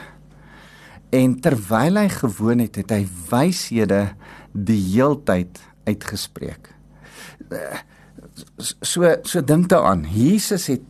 En 1.10 1.40
terwyl 1.40 1.96
hy 1.96 2.10
gewoon 2.10 2.60
het, 2.60 2.76
het 2.76 2.90
hy 2.90 3.08
wyshede 3.30 4.14
die 4.52 4.82
heeltyd 4.96 5.60
uitgespreek 5.84 6.72
so 8.60 9.16
so 9.24 9.42
dink 9.42 9.70
daaraan. 9.70 10.06
Jesus 10.08 10.68
het 10.72 10.84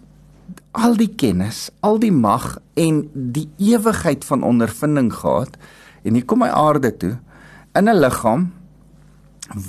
al 0.72 0.96
die 0.96 1.10
kennis, 1.20 1.70
al 1.84 2.00
die 2.00 2.14
mag 2.14 2.56
en 2.80 3.04
die 3.14 3.48
ewigheid 3.60 4.24
van 4.28 4.44
ondervinding 4.48 5.12
gehad 5.14 5.58
en 6.04 6.16
hier 6.16 6.26
kom 6.26 6.44
hy 6.46 6.50
aarde 6.50 6.92
toe 6.98 7.16
in 7.76 7.90
'n 7.90 8.00
liggaam 8.00 8.52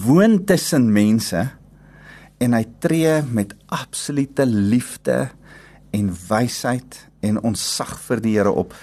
woon 0.07 0.45
tussen 0.45 0.93
mense 0.93 1.51
en 2.39 2.53
hy 2.55 2.65
tree 2.79 3.23
met 3.23 3.55
absolute 3.67 4.47
liefde 4.47 5.31
en 5.91 6.11
wysheid 6.29 7.09
en 7.21 7.41
onsag 7.43 7.99
vir 8.01 8.21
die 8.21 8.37
Here 8.39 8.51
op. 8.51 8.75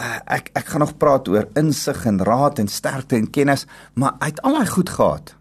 Uh, 0.00 0.18
ek 0.26 0.50
ek 0.54 0.66
gaan 0.66 0.80
nog 0.80 0.96
praat 0.98 1.28
oor 1.28 1.48
insig 1.54 2.06
en 2.06 2.22
raad 2.24 2.58
en 2.58 2.68
sterkte 2.68 3.16
en 3.16 3.30
kennis, 3.30 3.66
maar 3.94 4.16
hy 4.20 4.26
het 4.26 4.42
al 4.42 4.52
daai 4.52 4.66
goed 4.66 4.90
gehad 4.90 5.34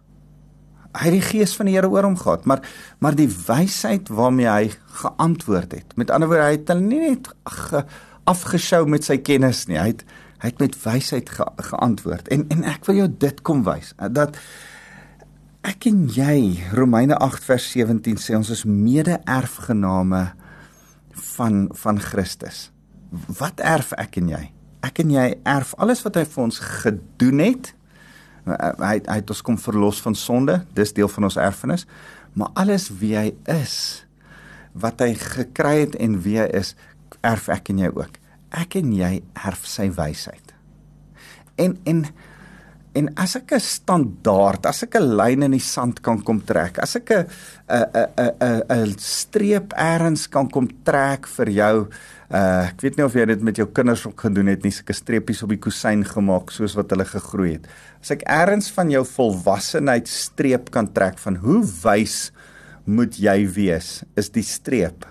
hy 0.98 1.10
het 1.10 1.16
die 1.16 1.26
gees 1.26 1.54
van 1.58 1.70
die 1.70 1.76
Here 1.76 1.90
oor 1.92 2.08
hom 2.08 2.18
gehad, 2.18 2.46
maar 2.50 2.64
maar 3.04 3.18
die 3.18 3.30
wysheid 3.30 4.10
waarmee 4.10 4.50
hy 4.50 4.72
geantwoord 5.02 5.76
het. 5.78 5.94
Met 5.96 6.12
ander 6.12 6.30
woorde, 6.32 6.48
hy 6.50 6.58
het 6.58 6.74
nie 6.82 7.02
net 7.04 7.30
ge, 7.46 7.84
afgeskou 8.30 8.86
met 8.90 9.06
sy 9.06 9.20
kennis 9.22 9.68
nie. 9.70 9.80
Hy 9.80 9.94
het 9.94 10.04
hy 10.40 10.54
het 10.54 10.62
met 10.64 10.76
wysheid 10.80 11.30
ge, 11.36 11.46
geantwoord. 11.70 12.30
En 12.34 12.48
en 12.50 12.66
ek 12.72 12.88
wil 12.88 13.04
jou 13.04 13.08
dit 13.22 13.42
kom 13.46 13.64
wys 13.68 13.94
dat 14.16 14.38
ek 15.68 15.90
en 15.90 16.06
jy 16.16 16.64
Romeine 16.74 17.18
8 17.20 17.44
vers 17.44 17.66
17 17.74 18.22
sê 18.24 18.38
ons 18.38 18.50
is 18.50 18.64
mede-erfgename 18.66 20.30
van 21.36 21.66
van 21.76 22.00
Christus. 22.00 22.70
Wat 23.12 23.60
erf 23.60 23.92
ek 24.00 24.22
en 24.22 24.32
jy? 24.32 24.46
Ek 24.86 25.02
en 25.04 25.12
jy 25.12 25.34
erf 25.44 25.74
alles 25.78 26.06
wat 26.06 26.16
hy 26.16 26.24
vir 26.24 26.44
ons 26.46 26.62
gedoen 26.64 27.44
het 27.44 27.74
Eh, 27.74 27.79
hy 28.58 29.00
hy 29.06 29.18
het 29.22 29.30
ons 29.30 29.42
kom 29.46 29.58
verlos 29.58 30.02
van 30.02 30.16
sonde, 30.16 30.62
dis 30.74 30.94
deel 30.94 31.10
van 31.12 31.30
ons 31.30 31.38
erfenis. 31.38 31.86
Maar 32.34 32.52
alles 32.54 32.90
wie 33.02 33.16
hy 33.18 33.34
is, 33.50 34.06
wat 34.74 35.02
hy 35.02 35.14
gekry 35.18 35.80
het 35.86 35.96
en 36.00 36.20
wie 36.24 36.38
hy 36.40 36.48
is, 36.56 36.76
erf 37.26 37.50
ek 37.52 37.72
en 37.74 37.84
jy 37.84 37.92
ook. 37.94 38.20
Ek 38.56 38.80
en 38.80 38.92
jy 38.96 39.20
erf 39.46 39.66
sy 39.70 39.90
wysheid. 39.94 40.56
En 41.60 41.78
en 41.90 42.06
en 42.98 43.08
as 43.22 43.36
ek 43.38 43.54
'n 43.54 43.60
standaard, 43.60 44.66
as 44.66 44.84
ek 44.84 44.96
'n 44.96 45.16
lyn 45.16 45.44
in 45.44 45.52
die 45.52 45.60
sand 45.60 46.02
kan 46.02 46.22
kom 46.22 46.42
trek, 46.42 46.80
as 46.80 46.96
ek 46.96 47.12
'n 47.12 47.26
'n 47.70 47.86
'n 48.18 48.32
'n 48.42 48.88
'n 48.88 48.96
streep 48.98 49.74
eers 49.78 50.28
kan 50.28 50.50
kom 50.50 50.68
trek 50.84 51.28
vir 51.28 51.50
jou 51.50 51.88
Uh 52.30 52.70
ek 52.70 52.84
weet 52.86 52.98
nie 53.00 53.06
of 53.08 53.16
jy 53.18 53.24
dit 53.26 53.42
met 53.42 53.58
jou 53.58 53.66
kinders 53.74 54.04
ook 54.06 54.22
gedoen 54.22 54.52
het 54.52 54.62
nie, 54.62 54.70
sulke 54.74 54.94
streepies 54.94 55.42
op 55.42 55.50
die 55.50 55.62
kusyn 55.62 56.04
gemaak 56.06 56.52
soos 56.54 56.76
wat 56.78 56.92
hulle 56.94 57.08
gegroei 57.10 57.56
het. 57.56 57.66
As 58.04 58.14
ek 58.14 58.26
ergens 58.30 58.70
van 58.76 58.92
jou 58.94 59.02
volwassenheid 59.16 60.10
streep 60.10 60.70
kan 60.76 60.92
trek 60.94 61.18
van 61.24 61.40
hoe 61.42 61.64
wys 61.82 62.30
moet 62.86 63.18
jy 63.18 63.48
wees, 63.56 64.04
is 64.18 64.30
die 64.34 64.46
streep 64.46 65.08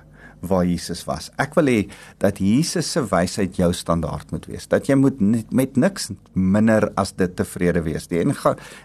waar 0.46 0.62
Jesus 0.62 1.02
was. 1.08 1.32
Ek 1.42 1.56
wil 1.58 1.70
hê 1.70 1.78
dat 2.22 2.38
Jesus 2.38 2.86
se 2.94 3.02
wysheid 3.10 3.58
jou 3.58 3.72
standaard 3.74 4.30
moet 4.30 4.46
wees. 4.46 4.68
Dat 4.70 4.86
jy 4.86 4.94
moet 4.98 5.18
met 5.50 5.74
niks 5.74 6.12
minder 6.34 6.86
as 6.98 7.16
dit 7.18 7.34
tevrede 7.34 7.82
wees 7.86 8.06
nie. 8.12 8.22
En 8.22 8.34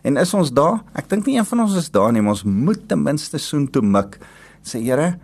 en 0.09 0.21
is 0.25 0.33
ons 0.33 0.49
daar? 0.53 0.81
Ek 0.97 1.09
dink 1.09 1.29
nie 1.29 1.37
een 1.37 1.45
van 1.45 1.67
ons 1.67 1.77
is 1.77 1.91
daar 1.93 2.11
nie, 2.13 2.25
maar 2.25 2.39
ons 2.39 2.47
moet 2.49 2.81
ten 2.89 3.03
minste 3.03 3.37
soen 3.37 3.69
toe 3.69 3.85
mik. 3.85 4.17
Sê 4.65 4.81
Here, 4.81 5.19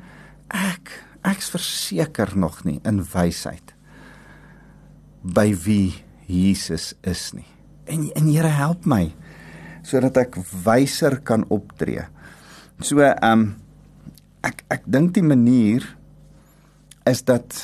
ek 0.54 0.94
ek's 1.28 1.50
verseker 1.52 2.36
nog 2.38 2.64
nie 2.66 2.80
in 2.88 3.02
wysheid 3.14 3.74
by 5.24 5.52
wie 5.66 5.94
Jesus 6.30 6.94
is 7.04 7.32
nie. 7.36 7.48
En 7.90 8.08
en 8.16 8.30
Here 8.30 8.52
help 8.54 8.86
my 8.86 9.10
sodat 9.84 10.20
ek 10.22 10.38
wyser 10.64 11.18
kan 11.26 11.46
optree. 11.50 12.06
So 12.80 13.02
ehm 13.02 13.32
um, 13.32 13.48
ek 14.46 14.64
ek 14.72 14.86
dink 14.88 15.16
die 15.18 15.26
manier 15.26 15.84
is 17.10 17.26
dat 17.28 17.58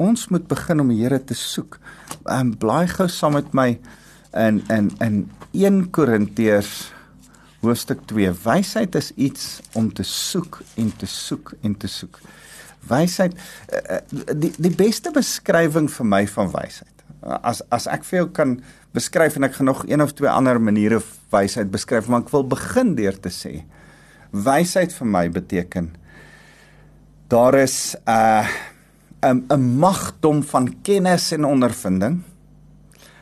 ons 0.00 0.28
moet 0.30 0.46
begin 0.48 0.84
om 0.84 0.92
die 0.92 1.00
Here 1.02 1.18
te 1.18 1.34
soek. 1.34 1.80
Ehm 2.26 2.52
um, 2.52 2.54
blaai 2.54 2.86
gou 2.92 3.08
saam 3.08 3.38
met 3.38 3.54
my 3.54 3.70
in 4.36 4.62
in 4.70 4.90
in 5.00 5.22
1 5.52 5.90
Korintiërs 5.90 6.92
hoofstuk 7.60 8.06
2. 8.08 8.30
Wysheid 8.44 8.94
is 8.94 9.10
iets 9.16 9.60
om 9.74 9.90
te 9.92 10.04
soek 10.06 10.62
en 10.76 10.92
te 10.96 11.06
soek 11.06 11.54
en 11.62 11.74
te 11.76 11.88
soek 11.88 12.20
wysheid. 12.88 13.34
Eh, 13.68 13.96
eh, 13.96 14.00
die 14.34 14.52
die 14.58 14.74
beste 14.74 15.10
beskrywing 15.10 15.90
vir 15.90 16.06
my 16.06 16.26
van 16.26 16.50
wysheid 16.50 17.00
as 17.20 17.60
as 17.72 17.86
ek 17.90 18.04
vir 18.08 18.22
jou 18.22 18.28
kan 18.36 18.56
beskryf 18.96 19.36
en 19.36 19.46
ek 19.46 19.58
gaan 19.58 19.70
nog 19.70 19.84
een 19.88 20.02
of 20.02 20.14
twee 20.16 20.30
ander 20.30 20.60
maniere 20.60 21.00
wysheid 21.32 21.70
beskryf 21.72 22.08
maar 22.08 22.24
ek 22.24 22.32
wil 22.32 22.46
begin 22.48 22.94
deur 22.98 23.16
te 23.20 23.32
sê 23.34 23.60
wysheid 24.32 24.94
vir 24.94 25.10
my 25.10 25.24
beteken 25.28 25.92
daar 27.30 27.54
is 27.54 27.96
'n 28.06 28.10
uh, 28.10 28.48
'n 29.22 29.44
'n 29.50 29.78
magdom 29.78 30.42
van 30.42 30.74
kennis 30.82 31.32
en 31.32 31.44
ondervinding 31.44 32.22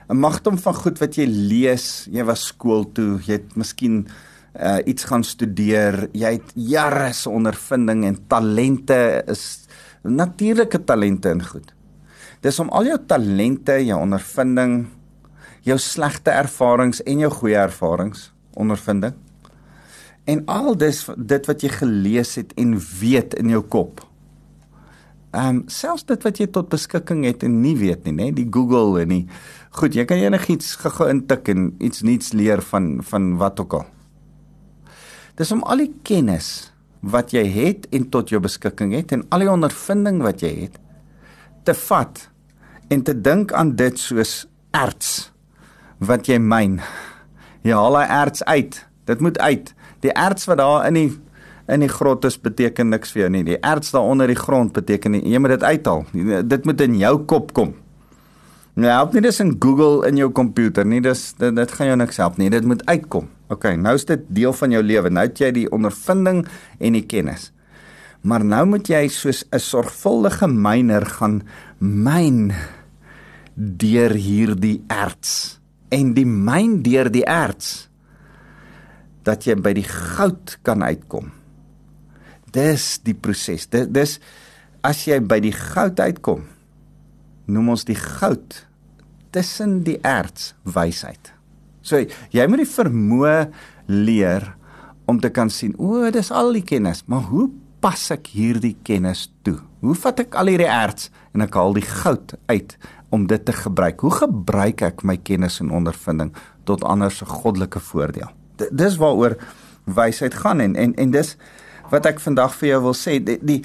'n 0.08 0.16
magdom 0.16 0.58
van 0.58 0.74
goed 0.74 0.98
wat 0.98 1.16
jy 1.16 1.26
lees 1.26 2.08
jy 2.10 2.24
was 2.24 2.46
skool 2.46 2.84
toe 2.92 3.20
jy 3.26 3.32
het 3.32 3.56
miskien 3.56 4.06
uh 4.57 4.78
iets 4.88 5.05
gaan 5.05 5.25
studeer, 5.25 6.09
jy 6.17 6.33
het 6.38 6.52
jare 6.55 7.12
se 7.12 7.31
ondervinding 7.31 8.05
en 8.09 8.17
talente 8.26 9.25
is 9.28 9.69
natuurlike 10.02 10.85
talente 10.85 11.28
en 11.28 11.45
goed. 11.45 11.75
Dis 12.40 12.59
om 12.59 12.71
al 12.71 12.88
jou 12.93 12.99
talente, 13.07 13.76
jou 13.85 13.99
ondervinding, 14.00 14.87
jou 15.67 15.78
slegte 15.78 16.31
ervarings 16.31 17.02
en 17.02 17.26
jou 17.26 17.31
goeie 17.31 17.59
ervarings, 17.61 18.31
ondervinding 18.57 19.14
en 20.28 20.45
al 20.50 20.75
dis 20.76 21.00
dit 21.17 21.49
wat 21.49 21.64
jy 21.64 21.71
gelees 21.73 22.37
het 22.37 22.52
en 22.61 22.76
weet 23.00 23.37
in 23.40 23.52
jou 23.55 23.62
kop. 23.64 24.02
Ehm 25.33 25.61
um, 25.61 25.62
selfs 25.73 26.07
dit 26.09 26.25
wat 26.25 26.40
jy 26.40 26.49
tot 26.52 26.71
beskikking 26.73 27.25
het 27.28 27.45
en 27.45 27.61
nie 27.62 27.76
weet 27.76 28.05
nie, 28.09 28.14
nê, 28.17 28.28
die 28.33 28.49
Google 28.49 29.02
en 29.02 29.12
die 29.12 29.25
goed, 29.76 29.97
jy 29.97 30.05
kan 30.09 30.21
enigiets 30.21 30.75
gou-gou 30.81 31.09
intik 31.12 31.49
en 31.52 31.71
iets 31.85 32.05
nuuts 32.05 32.33
leer 32.37 32.64
van 32.73 32.99
van 33.05 33.37
wat 33.40 33.61
ook 33.61 33.81
al. 33.81 33.87
Dis 35.38 35.52
om 35.54 35.62
al 35.71 35.85
die 35.85 35.92
kennis 36.02 36.73
wat 37.07 37.30
jy 37.30 37.45
het 37.47 37.87
en 37.95 38.09
tot 38.11 38.33
jou 38.33 38.40
beskikking 38.42 38.90
het 38.97 39.12
en 39.14 39.23
al 39.30 39.45
die 39.45 39.50
ondervinding 39.52 40.18
wat 40.25 40.42
jy 40.42 40.50
het 40.64 40.78
te 41.68 41.75
vat 41.78 42.25
en 42.90 43.04
te 43.07 43.14
dink 43.14 43.52
aan 43.54 43.76
dit 43.78 44.00
soos 44.00 44.49
erts 44.75 45.30
wat 46.02 46.26
jy 46.30 46.40
myn. 46.42 46.78
Jy 47.66 47.75
haal 47.76 47.99
hy 48.00 48.04
erts 48.18 48.42
uit. 48.47 48.80
Dit 49.07 49.23
moet 49.23 49.38
uit. 49.38 49.73
Die 50.02 50.14
erts 50.14 50.47
wat 50.50 50.59
daar 50.62 50.87
in 50.90 50.99
die 50.99 51.09
in 51.68 51.83
die 51.85 51.90
grot 51.92 52.25
is 52.25 52.38
beteken 52.40 52.88
niks 52.88 53.11
vir 53.12 53.26
jou 53.26 53.33
nie. 53.35 53.42
Die 53.45 53.59
erts 53.61 53.92
daar 53.92 54.09
onder 54.09 54.30
die 54.30 54.38
grond 54.38 54.73
beteken 54.73 55.12
nie. 55.12 55.21
Jy 55.28 55.40
moet 55.42 55.59
dit 55.59 55.66
uithaal. 55.68 56.07
Dit 56.49 56.64
moet 56.64 56.80
in 56.80 56.97
jou 56.97 57.12
kop 57.28 57.52
kom. 57.52 57.75
Nou 58.78 58.90
help 58.92 59.14
nie 59.16 59.25
dis 59.25 59.40
in 59.42 59.56
Google 59.58 60.06
in 60.06 60.20
jou 60.20 60.28
komputer 60.30 60.87
nie. 60.87 61.00
Dis 61.02 61.32
dit, 61.40 61.50
dit 61.54 61.73
gaan 61.75 61.88
jou 61.90 61.97
niks 61.99 62.20
help 62.23 62.37
nie. 62.38 62.50
Dit 62.52 62.66
moet 62.68 62.85
uitkom. 62.87 63.26
OK, 63.50 63.73
nou 63.75 63.97
is 63.99 64.06
dit 64.06 64.26
deel 64.30 64.54
van 64.54 64.75
jou 64.76 64.82
lewe. 64.87 65.11
Nou 65.11 65.25
het 65.26 65.40
jy 65.42 65.49
die 65.56 65.70
ondervinding 65.75 66.44
en 66.78 66.99
die 66.99 67.06
kennis. 67.11 67.49
Maar 68.23 68.44
nou 68.47 68.64
moet 68.75 68.87
jy 68.87 69.08
soos 69.11 69.44
'n 69.50 69.58
sorgvuldige 69.58 70.47
myner 70.47 71.06
gaan 71.06 71.42
myn 71.80 72.52
deur 73.56 74.14
hierdie 74.14 74.85
erts 74.87 75.58
en 75.90 76.14
die 76.14 76.26
myn 76.26 76.82
deur 76.82 77.11
die 77.11 77.25
erts 77.25 77.88
dat 79.25 79.44
jy 79.44 79.54
by 79.54 79.73
die 79.73 79.88
goud 79.88 80.58
kan 80.62 80.82
uitkom. 80.82 81.32
Dis 82.52 83.00
die 83.02 83.14
proses. 83.14 83.66
Dis 83.66 83.88
dis 83.90 84.20
as 84.82 85.04
jy 85.04 85.20
by 85.20 85.40
die 85.40 85.52
goud 85.52 86.00
uitkom, 86.00 86.44
noem 87.47 87.68
ons 87.68 87.85
die 87.85 87.99
goud 87.99 88.67
tussen 89.35 89.82
die 89.87 89.99
erts 90.06 90.52
wysheid. 90.64 91.32
So 91.82 92.00
jy 92.35 92.47
moet 92.50 92.64
die 92.64 92.70
vermoë 92.70 93.37
leer 93.88 94.54
om 95.08 95.20
te 95.20 95.30
kan 95.32 95.49
sien, 95.50 95.73
o, 95.80 96.11
dis 96.12 96.30
al 96.35 96.52
die 96.52 96.64
kennis, 96.66 97.04
maar 97.08 97.25
hoe 97.30 97.49
pas 97.80 98.08
ek 98.12 98.28
hierdie 98.35 98.75
kennis 98.85 99.28
toe? 99.47 99.56
Hoe 99.85 99.94
vat 99.97 100.25
ek 100.25 100.37
al 100.38 100.50
hierdie 100.52 100.68
erts 100.68 101.08
en 101.32 101.44
ek 101.44 101.56
haal 101.56 101.76
die 101.76 101.87
goud 101.87 102.35
uit 102.50 102.75
om 103.14 103.25
dit 103.30 103.44
te 103.47 103.54
gebruik? 103.54 104.02
Hoe 104.04 104.12
gebruik 104.18 104.82
ek 104.85 105.04
my 105.06 105.16
kennis 105.23 105.61
en 105.62 105.73
ondervinding 105.75 106.35
tot 106.68 106.85
ander 106.85 107.14
se 107.14 107.28
goddelike 107.28 107.80
voordeel? 107.90 108.28
D 108.58 108.68
dis 108.75 108.99
waaroor 109.00 109.38
wysheid 109.88 110.35
gaan 110.42 110.61
en 110.61 110.76
en 110.76 110.94
en 110.99 111.14
dis 111.14 111.37
wat 111.88 112.06
ek 112.11 112.20
vandag 112.20 112.52
vir 112.58 112.68
jou 112.75 112.80
wil 112.88 112.97
sê 112.97 113.16
die 113.25 113.38
die 113.40 113.62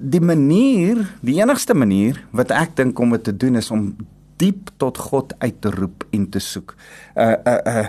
die 0.00 0.22
manier 0.24 1.02
die 1.26 1.36
enigste 1.42 1.76
manier 1.76 2.22
wat 2.32 2.54
ek 2.56 2.78
dink 2.78 2.98
om 3.02 3.12
dit 3.16 3.26
te 3.28 3.36
doen 3.36 3.60
is 3.60 3.70
om 3.74 3.90
diep 4.40 4.72
tot 4.80 4.98
God 5.10 5.34
uit 5.42 5.60
te 5.62 5.72
roep 5.74 6.06
en 6.16 6.26
te 6.32 6.42
soek. 6.42 6.74
Uh 7.14 7.36
uh 7.44 7.60
uh 7.66 7.86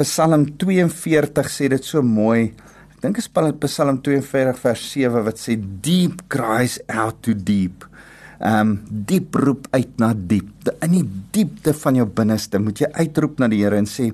Psalm 0.00 0.46
42 0.58 1.50
sê 1.52 1.68
dit 1.70 1.84
so 1.84 2.02
mooi. 2.02 2.48
Ek 2.96 3.02
dink 3.04 3.20
is 3.20 3.28
Psalm 3.28 4.00
42 4.02 4.56
vers 4.62 4.86
7 4.94 5.24
wat 5.26 5.38
sê 5.38 5.58
deep 5.58 6.24
cries 6.32 6.78
out 6.88 7.20
to 7.22 7.34
deep. 7.34 7.84
Um 8.40 8.78
diep 8.88 9.34
roep 9.34 9.68
uit 9.74 9.98
na 10.00 10.14
diep. 10.14 10.70
In 10.82 10.96
die 10.96 11.06
diepte 11.34 11.74
van 11.74 11.98
jou 12.00 12.06
binneste 12.06 12.58
moet 12.62 12.80
jy 12.80 12.90
uitroep 12.94 13.38
na 13.38 13.50
die 13.50 13.62
Here 13.62 13.78
en 13.78 13.86
sê 13.86 14.10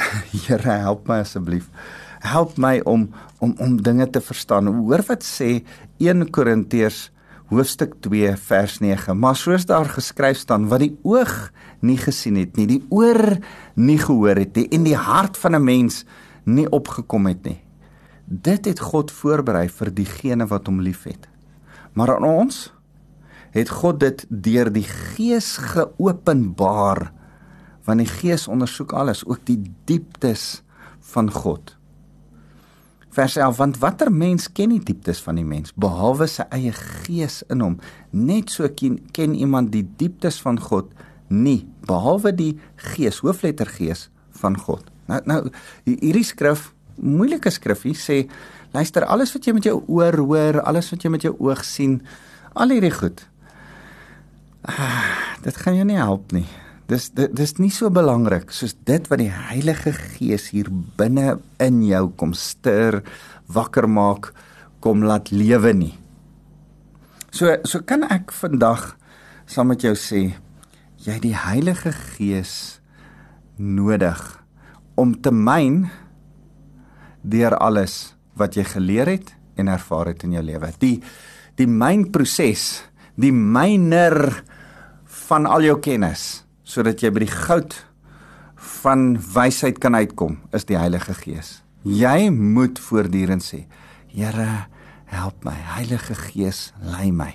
Here 0.44 0.76
help 0.84 1.08
my 1.08 1.20
asseblief. 1.24 1.70
Help 2.20 2.58
my 2.60 2.80
om 2.84 3.08
om 3.40 3.54
om 3.58 3.78
dinge 3.80 4.06
te 4.12 4.20
verstaan. 4.20 4.68
Hoor 4.68 5.02
wat 5.08 5.24
sê 5.24 5.62
1 5.98 6.28
Korintiërs 6.34 7.08
hoofstuk 7.50 7.96
2 8.00 8.36
vers 8.38 8.78
9. 8.78 9.18
Maar 9.18 9.36
soos 9.36 9.66
daar 9.66 9.88
geskryf 9.90 10.38
staan 10.38 10.68
wat 10.70 10.84
die 10.84 10.94
oog 11.02 11.50
nie 11.82 11.98
gesien 11.98 12.38
het 12.38 12.56
nie, 12.56 12.66
die 12.66 12.82
oor 12.88 13.38
nie 13.74 13.98
gehoor 13.98 14.38
het 14.38 14.54
nie 14.56 14.68
en 14.70 14.86
die 14.86 14.96
hart 14.96 15.38
van 15.38 15.56
'n 15.56 15.64
mens 15.64 16.04
nie 16.44 16.68
opgekom 16.70 17.26
het 17.26 17.42
nie. 17.44 17.60
Dit 18.24 18.64
het 18.64 18.80
God 18.80 19.10
voorberei 19.10 19.68
vir 19.68 19.94
diegene 19.94 20.46
wat 20.46 20.66
hom 20.66 20.80
liefhet. 20.80 21.28
Maar 21.92 22.16
aan 22.16 22.24
ons 22.24 22.72
het 23.50 23.68
God 23.68 24.00
dit 24.00 24.26
deur 24.28 24.72
die 24.72 24.86
Gees 24.86 25.56
geopenbaar 25.56 27.12
want 27.84 27.98
die 27.98 28.06
Gees 28.06 28.48
ondersoek 28.48 28.92
alles, 28.92 29.24
ook 29.26 29.40
die 29.44 29.62
dieptes 29.84 30.62
van 31.00 31.30
God. 31.30 31.79
Vers 33.10 33.36
11 33.36 33.56
want 33.58 33.78
watter 33.82 34.12
mens 34.12 34.46
ken 34.52 34.74
die 34.74 34.82
dieptes 34.92 35.20
van 35.24 35.40
die 35.40 35.46
mens 35.46 35.74
behalwe 35.74 36.28
sy 36.30 36.46
eie 36.54 36.72
gees 36.76 37.40
in 37.50 37.64
hom? 37.64 37.78
Net 38.10 38.52
so 38.54 38.68
ken, 38.74 39.00
ken 39.16 39.34
iemand 39.34 39.72
die 39.74 39.84
dieptes 39.84 40.40
van 40.42 40.60
God 40.60 40.92
nie 41.30 41.64
behalwe 41.86 42.32
die 42.34 42.52
gees 42.92 43.20
hoofletter 43.24 43.68
gees 43.70 44.08
van 44.40 44.56
God. 44.58 44.86
Nou 45.10 45.20
nou 45.26 45.40
hierdie 45.86 46.26
skrif 46.26 46.70
moeilike 47.00 47.50
skrifgie 47.50 47.96
sê 47.96 48.22
luister 48.74 49.06
alles 49.08 49.32
wat 49.34 49.46
jy 49.46 49.54
met 49.56 49.66
jou 49.66 49.78
oor 49.88 50.16
hoor 50.20 50.60
alles 50.62 50.90
wat 50.92 51.04
jy 51.04 51.12
met 51.12 51.26
jou 51.26 51.34
oog 51.38 51.62
sien 51.66 52.00
al 52.54 52.74
hierdie 52.74 52.94
goed 52.94 53.24
ah, 54.68 55.08
dit 55.44 55.56
gaan 55.62 55.78
jou 55.78 55.86
nie 55.88 55.98
help 55.98 56.34
nie 56.36 56.46
Dis 56.90 57.06
dis 57.14 57.52
nie 57.62 57.70
so 57.70 57.86
belangrik 57.94 58.50
soos 58.50 58.72
dit 58.88 59.04
wat 59.12 59.20
die 59.20 59.30
Heilige 59.30 59.92
Gees 59.94 60.48
hier 60.50 60.66
binne 60.98 61.36
in 61.62 61.84
jou 61.86 62.08
kom 62.18 62.32
stir, 62.34 63.04
wakker 63.46 63.86
maak, 63.86 64.32
kom 64.82 65.04
laat 65.06 65.30
lewe 65.30 65.70
nie. 65.76 65.92
So 67.30 67.54
so 67.62 67.84
kan 67.86 68.02
ek 68.10 68.34
vandag 68.34 68.96
saam 69.46 69.70
met 69.70 69.86
jou 69.86 69.94
sê 69.94 70.32
jy 70.98 71.14
het 71.14 71.22
die 71.22 71.36
Heilige 71.38 71.94
Gees 71.94 72.80
nodig 73.54 74.18
om 74.98 75.14
te 75.14 75.30
myn 75.30 75.84
deur 77.22 77.54
alles 77.62 78.16
wat 78.34 78.58
jy 78.58 78.66
geleer 78.66 79.14
het 79.14 79.34
en 79.54 79.70
ervaar 79.70 80.10
het 80.10 80.26
in 80.26 80.34
jou 80.40 80.42
lewe. 80.42 80.74
Die 80.82 80.98
die 81.54 81.70
mynproses, 81.70 82.82
die 83.14 83.30
myner 83.30 84.40
van 85.28 85.46
al 85.46 85.62
jou 85.70 85.78
kennis 85.78 86.40
sodat 86.70 87.02
jy 87.02 87.10
by 87.10 87.24
die 87.24 87.32
goud 87.32 87.74
van 88.82 89.14
wysheid 89.34 89.80
kan 89.82 89.96
uitkom, 89.98 90.38
is 90.54 90.66
die 90.68 90.78
Heilige 90.78 91.16
Gees. 91.18 91.60
Jy 91.82 92.28
moet 92.30 92.78
voortdurend 92.78 93.42
sê: 93.42 93.64
Here, 94.12 94.66
help 95.10 95.44
my. 95.46 95.56
Heilige 95.76 96.14
Gees, 96.28 96.68
lei 96.84 97.10
my. 97.10 97.32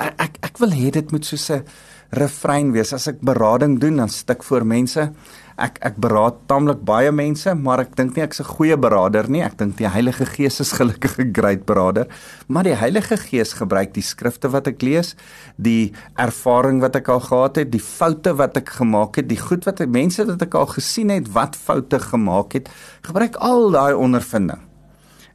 Ek 0.00 0.14
ek, 0.22 0.38
ek 0.48 0.62
wil 0.62 0.74
hê 0.74 0.90
dit 0.94 1.12
moet 1.12 1.26
so 1.26 1.36
'n 1.36 1.64
refrein 2.10 2.72
wees. 2.72 2.92
As 2.92 3.08
ek 3.08 3.20
berading 3.20 3.80
doen, 3.80 3.96
dan 3.96 4.08
stik 4.08 4.42
voor 4.42 4.66
mense 4.66 5.12
ek 5.60 5.78
ek 5.86 5.98
beraad 6.02 6.40
taamlik 6.50 6.80
baie 6.86 7.12
mense, 7.14 7.52
maar 7.54 7.84
ek 7.84 7.94
dink 7.96 8.16
nie 8.16 8.24
ek's 8.24 8.40
'n 8.40 8.50
goeie 8.56 8.76
beraader 8.76 9.28
nie. 9.30 9.42
Ek 9.42 9.56
dink 9.56 9.76
die 9.76 9.88
Heilige 9.88 10.26
Gees 10.26 10.60
is 10.60 10.72
gelukkig 10.72 11.18
'n 11.18 11.32
great 11.32 11.64
beraader, 11.66 12.06
maar 12.48 12.64
die 12.64 12.74
Heilige 12.74 13.16
Gees 13.16 13.52
gebruik 13.54 13.94
die 13.94 14.02
skrifte 14.02 14.50
wat 14.50 14.66
ek 14.66 14.82
lees, 14.82 15.14
die 15.56 15.92
ervaring 16.16 16.80
wat 16.80 16.96
ek 16.96 17.08
al 17.08 17.20
gehad 17.20 17.56
het, 17.56 17.70
die 17.70 17.80
foute 17.80 18.34
wat 18.36 18.56
ek 18.56 18.68
gemaak 18.68 19.16
het, 19.16 19.28
die 19.28 19.38
goed 19.38 19.64
wat 19.64 19.78
mense 19.86 20.26
wat 20.26 20.42
ek 20.42 20.54
al 20.54 20.66
gesien 20.66 21.10
het 21.10 21.32
wat 21.32 21.56
foute 21.56 21.98
gemaak 21.98 22.52
het, 22.54 22.68
gebruik 23.02 23.36
al 23.36 23.70
daai 23.70 23.94
ondervinding. 23.94 24.60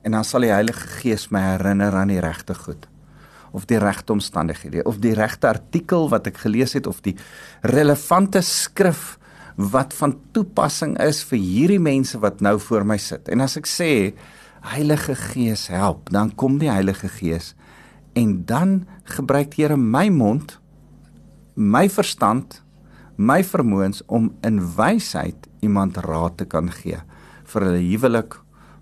En 0.03 0.11
dan 0.11 0.23
sal 0.23 0.41
die 0.41 0.51
Heilige 0.51 0.87
Gees 0.87 1.29
my 1.31 1.39
herinner 1.39 1.93
aan 1.93 2.07
die 2.07 2.19
regte 2.19 2.55
goed 2.55 2.87
of 3.51 3.65
die 3.69 3.79
regte 3.81 4.13
omstandighede 4.13 4.83
of 4.89 4.99
die 5.03 5.13
regte 5.17 5.49
artikel 5.49 6.09
wat 6.09 6.27
ek 6.29 6.41
gelees 6.43 6.75
het 6.77 6.87
of 6.87 7.01
die 7.05 7.15
relevante 7.61 8.41
skrif 8.45 9.17
wat 9.59 9.93
van 9.93 10.15
toepassing 10.31 10.95
is 11.03 11.19
vir 11.27 11.39
hierdie 11.39 11.81
mense 11.83 12.19
wat 12.23 12.39
nou 12.39 12.55
voor 12.63 12.85
my 12.87 12.95
sit. 12.97 13.27
En 13.27 13.43
as 13.43 13.57
ek 13.59 13.67
sê 13.67 13.91
Heilige 14.71 15.15
Gees 15.15 15.67
help, 15.71 16.09
dan 16.11 16.31
kom 16.35 16.57
die 16.59 16.71
Heilige 16.71 17.09
Gees 17.11 17.53
en 18.15 18.45
dan 18.47 18.87
gebruik 19.15 19.55
Here 19.59 19.77
my 19.77 20.07
mond, 20.09 20.57
my 21.55 21.87
verstand, 21.91 22.61
my 23.15 23.41
vermoëns 23.43 24.01
om 24.07 24.31
in 24.47 24.61
wysheid 24.77 25.47
iemand 25.59 25.99
raad 26.07 26.37
te 26.39 26.47
kan 26.47 26.71
gee 26.71 26.99
vir 27.49 27.65
hulle 27.65 27.83
huwelik, 27.83 28.35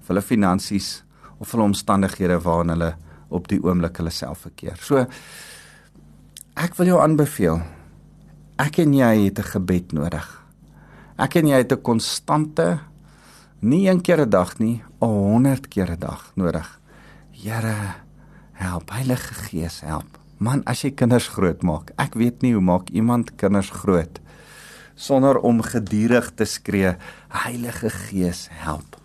vir 0.06 0.14
hulle 0.14 0.26
finansies 0.26 0.90
of 1.38 1.48
vir 1.50 1.58
hulle 1.58 1.70
omstandighede 1.72 2.38
waarin 2.46 2.76
hulle 2.76 2.92
op 3.30 3.48
die 3.48 3.60
oomblik 3.64 3.98
hulle 3.98 4.14
self 4.14 4.46
verkeer. 4.48 4.78
So 4.82 5.06
ek 6.58 6.78
wil 6.80 6.94
jou 6.94 7.00
aanbeveel. 7.02 7.62
Ek 8.58 8.80
en 8.80 8.94
jy 8.94 9.14
het 9.26 9.40
'n 9.40 9.52
gebed 9.54 9.94
nodig. 9.94 10.28
Ek 11.18 11.36
en 11.36 11.48
jy 11.48 11.58
het 11.58 11.72
'n 11.72 11.82
konstante 11.82 12.80
nie 13.62 13.88
een 13.90 14.02
keer 14.02 14.22
'n 14.22 14.30
dag 14.30 14.58
nie, 14.60 14.84
'n 15.02 15.06
100 15.06 15.68
keer 15.68 15.92
'n 15.92 16.00
dag 16.00 16.32
nodig. 16.36 16.80
Here, 17.32 17.96
help, 18.54 18.90
Heilige 18.90 19.34
Gees, 19.34 19.82
help. 19.82 20.18
Man, 20.38 20.64
as 20.66 20.82
jy 20.82 20.92
kinders 20.92 21.28
grootmaak, 21.28 21.92
ek 21.98 22.14
weet 22.14 22.42
nie 22.42 22.54
hoe 22.54 22.62
maak 22.62 22.90
iemand 22.90 23.36
kinders 23.36 23.70
groot 23.70 24.20
sonder 24.98 25.38
om 25.46 25.62
gedurig 25.62 26.32
te 26.36 26.46
skree, 26.46 26.96
Heilige 27.30 27.90
Gees, 27.90 28.48
help. 28.52 28.98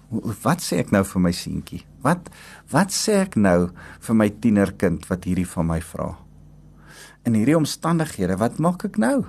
Wat 0.42 0.60
sê 0.60 0.82
ek 0.82 0.90
nou 0.92 1.04
vir 1.08 1.22
my 1.24 1.32
seentjie? 1.32 1.82
Wat 2.04 2.28
wat 2.72 2.92
sê 2.92 3.22
ek 3.24 3.36
nou 3.36 3.70
vir 4.00 4.14
my 4.14 4.28
tienerkind 4.28 5.08
wat 5.08 5.24
hierdie 5.24 5.48
van 5.48 5.66
my 5.66 5.80
vra? 5.80 6.16
In 7.24 7.34
hierdie 7.38 7.56
omstandighede, 7.56 8.36
wat 8.36 8.58
maak 8.58 8.84
ek 8.84 8.98
nou? 8.98 9.24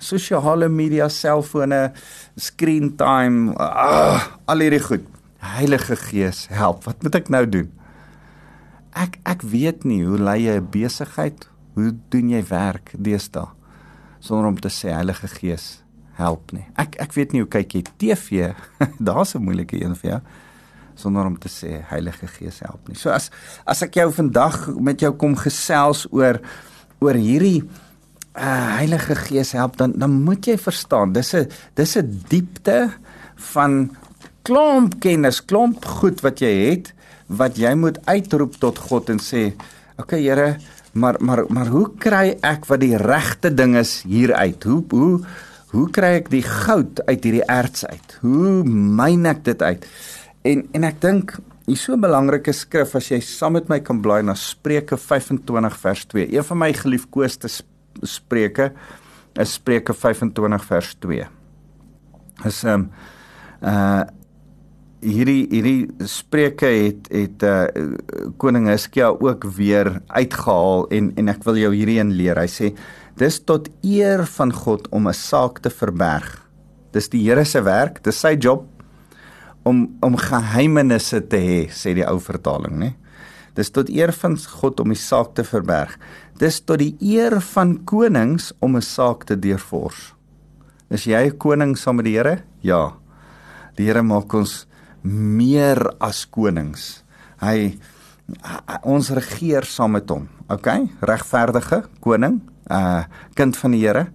sosiale 0.00 0.68
media, 0.68 1.08
selfone, 1.08 1.92
screen 2.36 2.96
time, 2.96 3.54
uh, 3.60 4.24
al 4.48 4.64
hierdie 4.64 4.82
goed. 4.82 5.06
Heilige 5.40 5.96
Gees, 5.96 6.46
help. 6.52 6.84
Wat 6.88 7.04
moet 7.04 7.20
ek 7.20 7.30
nou 7.32 7.44
doen? 7.48 7.68
Ek 8.96 9.20
ek 9.28 9.44
weet 9.46 9.86
nie 9.88 10.02
hoe 10.04 10.18
lei 10.18 10.42
jy 10.48 10.56
'n 10.58 10.70
besigheid? 10.72 11.46
Hoe 11.74 11.92
doen 12.10 12.28
jy 12.28 12.42
werk 12.48 12.92
deesdae? 12.98 13.48
Sonder 14.20 14.48
om 14.48 14.58
te 14.60 14.68
sê 14.68 14.92
Heilige 14.92 15.28
Gees, 15.28 15.82
help 16.20 16.52
nie. 16.56 16.66
Ek 16.80 16.96
ek 17.02 17.16
weet 17.16 17.34
nie 17.34 17.42
hoe 17.42 17.50
kyk 17.50 17.74
jy 17.74 17.82
TV? 17.98 18.54
Daar's 19.08 19.34
'n 19.34 19.44
moeilike 19.44 19.80
een 19.80 19.96
vir 19.96 20.10
jou 20.10 20.20
sonder 21.00 21.26
om 21.26 21.38
te 21.38 21.48
sê 21.48 21.80
Heilige 21.90 22.28
Gees 22.28 22.60
help 22.60 22.88
nie. 22.88 22.96
So 22.96 23.10
as 23.10 23.30
as 23.64 23.82
ek 23.82 23.96
jou 24.00 24.10
vandag 24.12 24.68
met 24.76 25.00
jou 25.00 25.12
kom 25.16 25.36
gesels 25.36 26.06
oor 26.12 26.40
oor 27.00 27.16
hierdie 27.16 27.64
uh, 28.36 28.76
Heilige 28.76 29.16
Gees 29.16 29.52
help 29.56 29.78
dan 29.80 29.96
dan 29.96 30.22
moet 30.24 30.44
jy 30.46 30.58
verstaan 30.58 31.12
dis 31.12 31.34
'n 31.34 31.48
dis 31.74 31.96
'n 31.96 32.24
diepte 32.28 32.90
van 33.54 33.90
klomp 34.42 35.00
kennis, 35.00 35.40
klomp 35.44 35.84
goed 36.00 36.20
wat 36.24 36.40
jy 36.40 36.52
het 36.70 36.92
wat 37.30 37.58
jy 37.60 37.74
moet 37.78 37.98
uitroep 38.10 38.56
tot 38.58 38.78
God 38.90 39.10
en 39.10 39.18
sê, 39.18 39.54
"Oké 39.96 40.02
okay, 40.02 40.22
Here, 40.22 40.56
maar 40.92 41.16
maar 41.20 41.44
maar 41.48 41.66
hoe 41.66 41.90
kry 41.98 42.38
ek 42.42 42.66
wat 42.66 42.80
die 42.80 42.96
regte 42.96 43.54
ding 43.54 43.76
is 43.76 44.02
hier 44.02 44.34
uit? 44.34 44.62
Hoe 44.64 44.84
hoe 44.90 45.20
hoe 45.70 45.86
kry 45.94 46.16
ek 46.18 46.30
die 46.32 46.42
goud 46.42 47.00
uit 47.06 47.24
hierdie 47.24 47.46
erts 47.46 47.84
uit? 47.86 48.18
Hoe 48.22 48.62
myn 48.66 49.26
ek 49.26 49.44
dit 49.44 49.62
uit?" 49.62 49.86
En 50.42 50.66
en 50.74 50.84
ek 50.88 51.00
dink 51.00 51.36
hier 51.66 51.76
so 51.76 51.94
'n 51.94 52.00
belangrike 52.00 52.52
skrif 52.52 52.94
as 52.94 53.10
jy 53.10 53.20
saam 53.20 53.52
met 53.52 53.68
my 53.68 53.80
kan 53.80 54.00
blaai 54.00 54.22
na 54.22 54.34
Spreuke 54.34 54.96
25 54.96 55.76
vers 55.78 56.04
2. 56.04 56.32
Een 56.32 56.44
van 56.44 56.58
my 56.58 56.72
geliefkoeste 56.72 57.48
Spreuke 58.02 58.72
is 59.34 59.52
Spreuke 59.52 59.94
25 59.94 60.64
vers 60.64 60.94
2. 60.94 61.26
Is 62.44 62.64
ehm 62.64 62.74
um, 62.74 62.90
uh 63.62 64.02
hierdie 65.00 65.46
hierdie 65.48 65.88
Spreuke 66.04 66.66
het 66.66 67.08
het 67.08 67.42
uh 67.42 67.66
koning 68.36 68.68
Hizkia 68.68 69.08
ook 69.08 69.44
weer 69.44 70.02
uitgehaal 70.08 70.88
en 70.88 71.12
en 71.16 71.28
ek 71.28 71.44
wil 71.44 71.56
jou 71.56 71.74
hierdie 71.74 72.00
een 72.00 72.12
leer. 72.12 72.36
Hy 72.36 72.48
sê 72.48 72.74
dis 73.20 73.36
tot 73.44 73.68
eer 73.84 74.24
van 74.38 74.52
God 74.52 74.88
om 74.90 75.08
'n 75.08 75.14
saak 75.14 75.60
te 75.60 75.70
verberg. 75.70 76.48
Dis 76.92 77.08
die 77.08 77.22
Here 77.28 77.44
se 77.44 77.62
werk, 77.62 78.02
dis 78.02 78.20
sy 78.20 78.36
job 78.36 78.66
om 79.62 79.96
om 80.00 80.16
geheimenisse 80.16 81.20
te 81.28 81.36
hê, 81.36 81.68
sê 81.68 81.94
die 81.94 82.06
ou 82.06 82.18
vertaling, 82.18 82.78
né? 82.78 82.94
Dis 83.54 83.70
tot 83.70 83.88
eer 83.88 84.12
van 84.12 84.36
God 84.36 84.80
om 84.80 84.88
die 84.88 84.98
saak 84.98 85.34
te 85.34 85.44
verberg. 85.44 85.98
Dis 86.38 86.60
tot 86.60 86.78
die 86.78 86.96
eer 87.00 87.40
van 87.40 87.84
konings 87.84 88.52
om 88.60 88.76
'n 88.76 88.82
saak 88.82 89.24
te 89.24 89.36
deurvors. 89.36 90.14
Is 90.90 91.04
jy 91.04 91.26
'n 91.26 91.38
koning 91.38 91.76
saam 91.76 91.96
met 91.96 92.04
die 92.04 92.16
Here? 92.16 92.42
Ja. 92.62 92.96
Die 93.76 93.86
Here 93.86 94.02
maak 94.02 94.32
ons 94.34 94.66
meer 95.02 95.94
as 96.00 96.24
konings. 96.24 97.02
Hy 97.40 97.78
ons 98.84 99.10
regeer 99.10 99.64
saam 99.64 99.92
met 99.92 100.08
hom. 100.08 100.28
OK? 100.48 100.66
Regverdige 101.00 101.84
koning, 102.00 102.40
uh 102.70 103.04
kind 103.34 103.56
van 103.56 103.74
die 103.74 103.82
Here. 103.84 104.06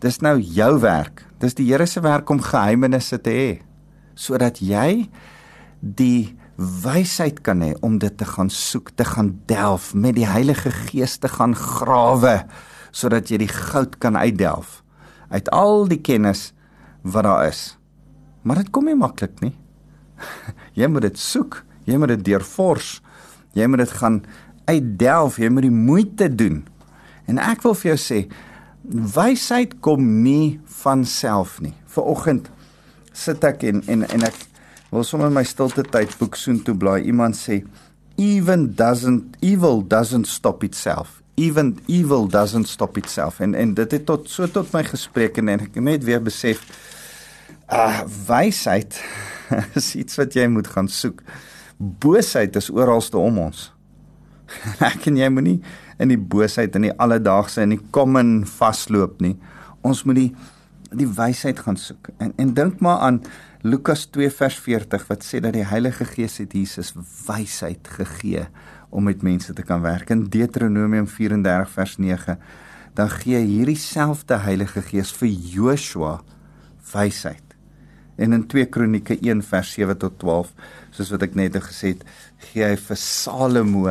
Dis 0.00 0.20
nou 0.20 0.38
jou 0.40 0.78
werk. 0.80 1.24
Dis 1.40 1.54
die 1.54 1.68
Here 1.70 1.86
se 1.86 2.00
werk 2.04 2.30
om 2.30 2.42
geheimenisse 2.42 3.20
te 3.20 3.30
hê 3.30 3.50
sodat 4.20 4.58
jy 4.60 5.08
die 5.80 6.36
wysheid 6.60 7.38
kan 7.40 7.62
hê 7.64 7.70
om 7.80 7.96
dit 8.02 8.12
te 8.20 8.26
gaan 8.28 8.50
soek, 8.52 8.90
te 8.92 9.04
gaan 9.08 9.32
delf 9.48 9.94
met 9.94 10.18
die 10.18 10.28
Heilige 10.28 10.68
Gees 10.70 11.16
te 11.22 11.30
gaan 11.32 11.54
grawe 11.56 12.42
sodat 12.92 13.30
jy 13.32 13.38
die 13.40 13.52
goud 13.52 13.96
kan 14.02 14.18
uitdelf 14.18 14.82
uit 15.30 15.48
al 15.54 15.86
die 15.88 16.00
kennis 16.02 16.50
wat 17.06 17.24
daar 17.24 17.46
is. 17.48 17.78
Maar 18.42 18.62
dit 18.62 18.70
kom 18.74 18.88
nie 18.88 18.98
maklik 18.98 19.40
nie. 19.40 19.54
jy 20.80 20.88
moet 20.90 21.06
dit 21.08 21.20
soek, 21.20 21.62
jy 21.88 21.96
moet 22.00 22.16
dit 22.16 22.24
deurvors. 22.32 22.98
Jy 23.56 23.66
moet 23.70 23.84
dit 23.84 23.94
gaan 24.00 24.20
uitdelf, 24.68 25.38
jy 25.40 25.48
moet 25.50 25.66
die 25.66 25.74
moeite 25.74 26.28
doen. 26.34 26.60
En 27.30 27.38
ek 27.42 27.62
wil 27.66 27.76
vir 27.78 27.92
jou 27.92 28.00
sê, 28.02 28.20
wysheid 29.14 29.76
kom 29.84 30.06
nie 30.24 30.58
van 30.82 31.04
self 31.06 31.58
nie. 31.62 31.74
Viroggend 31.94 32.50
sit 33.16 33.44
ek 33.44 33.64
en 33.68 33.82
en 33.90 34.06
en 34.08 34.26
ek 34.26 34.46
wil 34.90 35.06
sommer 35.06 35.30
my 35.32 35.44
stilte 35.46 35.84
tyd 35.86 36.12
boek 36.18 36.38
soontoe 36.38 36.74
blaai. 36.78 37.04
Iemand 37.06 37.38
sê 37.38 37.60
even 38.20 38.70
doesn't 38.76 39.36
evil 39.40 39.82
doesn't 39.86 40.28
stop 40.28 40.64
itself. 40.66 41.20
Even 41.40 41.78
evil 41.88 42.26
doesn't 42.28 42.68
stop 42.68 42.98
itself. 42.98 43.40
En 43.40 43.54
en 43.54 43.74
dit 43.74 43.92
het 43.96 44.06
tot 44.06 44.28
so 44.28 44.48
tot 44.50 44.72
my 44.74 44.82
gespreek 44.84 45.38
en 45.40 45.54
ek 45.56 45.78
net 45.80 46.04
weer 46.04 46.22
besef 46.22 46.64
ah 47.70 48.02
wysheid 48.26 48.98
is 49.78 49.94
iets 49.94 50.18
wat 50.18 50.34
jy 50.34 50.48
moet 50.50 50.66
gaan 50.66 50.88
soek. 50.88 51.22
Boosheid 51.78 52.56
is 52.56 52.70
oralste 52.70 53.18
om 53.18 53.38
ons. 53.46 53.70
ek 54.92 55.06
en 55.08 55.20
jy 55.20 55.30
moenie 55.32 55.60
in 56.00 56.12
die 56.12 56.20
boosheid 56.20 56.76
in 56.78 56.88
die 56.88 56.96
alledaagse 56.96 57.64
in 57.64 57.76
die 57.76 57.82
common 57.94 58.40
vasloop 58.48 59.20
nie. 59.24 59.36
Ons 59.86 60.04
moet 60.08 60.20
die 60.20 60.30
die 60.90 61.06
wysheid 61.06 61.60
gaan 61.62 61.78
soek. 61.78 62.10
En 62.18 62.32
en 62.40 62.54
dink 62.56 62.80
maar 62.82 63.04
aan 63.06 63.20
Lukas 63.62 64.06
2 64.10 64.30
vers 64.32 64.56
40 64.64 65.04
wat 65.06 65.26
sê 65.26 65.38
dat 65.44 65.54
die 65.54 65.66
Heilige 65.68 66.06
Gees 66.08 66.40
het 66.40 66.56
Jesus 66.56 66.94
wysheid 67.26 67.86
gegee 67.98 68.46
om 68.90 69.06
met 69.06 69.22
mense 69.22 69.54
te 69.54 69.62
kan 69.62 69.84
werk. 69.84 70.10
In 70.10 70.24
Deuteronomium 70.32 71.06
34 71.06 71.70
vers 71.76 71.96
9 71.98 72.38
dan 72.98 73.12
gee 73.20 73.38
hierdie 73.38 73.78
selfde 73.78 74.40
Heilige 74.42 74.82
Gees 74.82 75.12
vir 75.14 75.28
Joshua 75.28 76.16
wysheid. 76.90 77.44
En 78.20 78.34
in 78.36 78.46
2 78.48 78.66
Kronieke 78.68 79.16
1 79.20 79.44
vers 79.46 79.70
7 79.72 79.96
tot 79.98 80.18
12, 80.18 80.50
soos 80.90 81.12
wat 81.14 81.22
ek 81.28 81.38
net 81.38 81.56
gesê 81.62 81.94
het, 81.94 82.02
gee 82.50 82.66
hy 82.66 82.74
vir 82.76 82.98
Salomo 82.98 83.86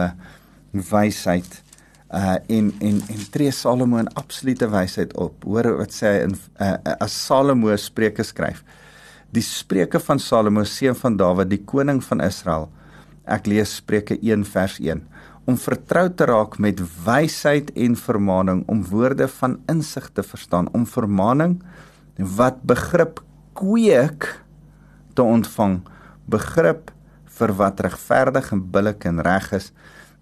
wysheid 0.92 1.62
uh 2.10 2.38
en 2.48 2.72
en 2.82 3.02
en 3.10 3.26
tree 3.32 3.52
Salomo 3.52 3.98
in 3.98 4.10
absolute 4.18 4.70
wysheid 4.70 5.14
op. 5.18 5.44
Hoor 5.46 5.76
wat 5.78 5.94
sê 5.94 6.16
hy 6.16 6.24
in 6.26 6.36
uh, 6.62 6.76
as 7.00 7.14
Salomo 7.14 7.76
Spreuke 7.78 8.24
skryf. 8.26 8.64
Die 9.30 9.46
Spreuke 9.46 10.00
van 10.02 10.20
Salomo 10.20 10.64
seun 10.66 10.98
van 10.98 11.18
Dawid, 11.18 11.52
die 11.52 11.62
koning 11.62 12.02
van 12.04 12.22
Israel. 12.26 12.70
Ek 13.30 13.46
lees 13.46 13.76
Spreuke 13.78 14.18
1 14.18 14.46
vers 14.50 14.80
1 14.82 15.06
om 15.50 15.58
vertrou 15.58 16.06
te 16.14 16.28
raak 16.30 16.60
met 16.62 16.82
wysheid 17.06 17.72
en 17.74 17.96
vermaaning 17.98 18.62
om 18.70 18.84
woorde 18.92 19.26
van 19.40 19.58
insig 19.72 20.10
te 20.14 20.26
verstaan 20.26 20.68
om 20.78 20.86
vermaaning 20.86 21.56
wat 22.38 22.60
begrip 22.70 23.22
kweek 23.58 24.28
te 25.18 25.26
ontvang 25.26 25.80
begrip 26.30 26.92
vir 27.40 27.54
wat 27.62 27.82
regverdig 27.86 28.52
en 28.54 28.62
billik 28.76 29.08
en 29.10 29.24
reg 29.26 29.50
is 29.58 29.72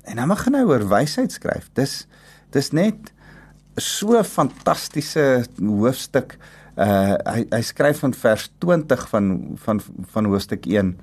En 0.08 0.16
dan 0.16 0.32
begin 0.32 0.56
hy 0.56 0.64
oor 0.68 0.88
wysheid 0.88 1.34
skryf. 1.36 1.68
Dis 1.76 2.06
dis 2.56 2.72
net 2.72 3.12
so 3.78 4.22
fantastiese 4.24 5.46
hoofstuk. 5.60 6.38
Uh 6.80 7.18
hy 7.28 7.44
hy 7.52 7.62
skryf 7.66 8.02
van 8.06 8.16
vers 8.16 8.48
20 8.64 9.08
van 9.12 9.32
van 9.66 9.82
van 10.14 10.30
hoofstuk 10.32 10.66
1. 10.70 10.96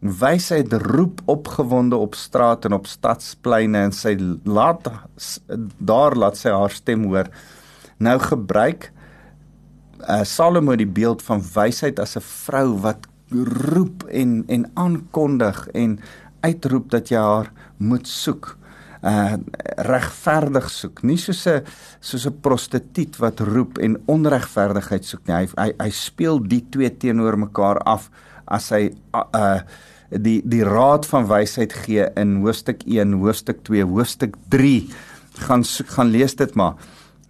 Wysheid 0.00 0.72
roep 0.86 1.20
opgewonde 1.28 1.96
op 1.96 2.14
straat 2.16 2.64
en 2.64 2.76
op 2.76 2.88
stadspleine 2.88 3.86
en 3.88 3.92
sy 3.96 4.14
laat 4.44 4.88
daar 5.78 6.16
laat 6.16 6.40
sy 6.40 6.52
haar 6.52 6.72
stem 6.72 7.08
hoor. 7.08 7.32
Nou 7.98 8.18
gebruik 8.18 8.90
uh 10.00 10.22
Salomo 10.24 10.76
die 10.76 10.88
beeld 10.88 11.22
van 11.22 11.42
wysheid 11.54 12.00
as 12.00 12.16
'n 12.16 12.24
vrou 12.24 12.80
wat 12.84 13.08
roep 13.72 14.04
en 14.08 14.44
en 14.48 14.70
aankondig 14.74 15.68
en 15.68 15.98
uitroep 16.40 16.90
dat 16.90 17.08
jy 17.08 17.18
haar 17.20 17.52
moet 17.80 18.08
soek. 18.08 18.54
Uh 19.00 19.38
regverdig 19.80 20.66
soek. 20.68 21.02
Nie 21.08 21.16
soos 21.16 21.46
'n 21.48 21.64
soos 22.00 22.26
'n 22.26 22.40
prostituut 22.40 23.16
wat 23.16 23.40
roep 23.40 23.78
en 23.78 23.96
onregverdigheid 24.06 25.04
soek 25.04 25.26
nie. 25.26 25.34
Hy 25.34 25.46
hy, 25.56 25.72
hy 25.80 25.90
speel 25.90 26.40
die 26.40 26.64
twee 26.70 26.90
teenoor 26.90 27.38
mekaar 27.38 27.78
af 27.78 28.10
as 28.46 28.68
hy 28.70 28.90
uh 29.14 29.60
die 30.10 30.42
die 30.44 30.64
raad 30.64 31.06
van 31.06 31.26
wysheid 31.26 31.72
gee 31.72 32.04
in 32.16 32.42
hoofstuk 32.42 32.82
1 32.86 33.12
hoofstuk 33.22 33.62
2 33.64 33.84
hoofstuk 33.86 34.36
3 34.50 34.90
gaan 35.46 35.64
soek, 35.64 35.88
gaan 35.88 36.10
lees 36.10 36.34
dit 36.34 36.54
maar. 36.54 36.74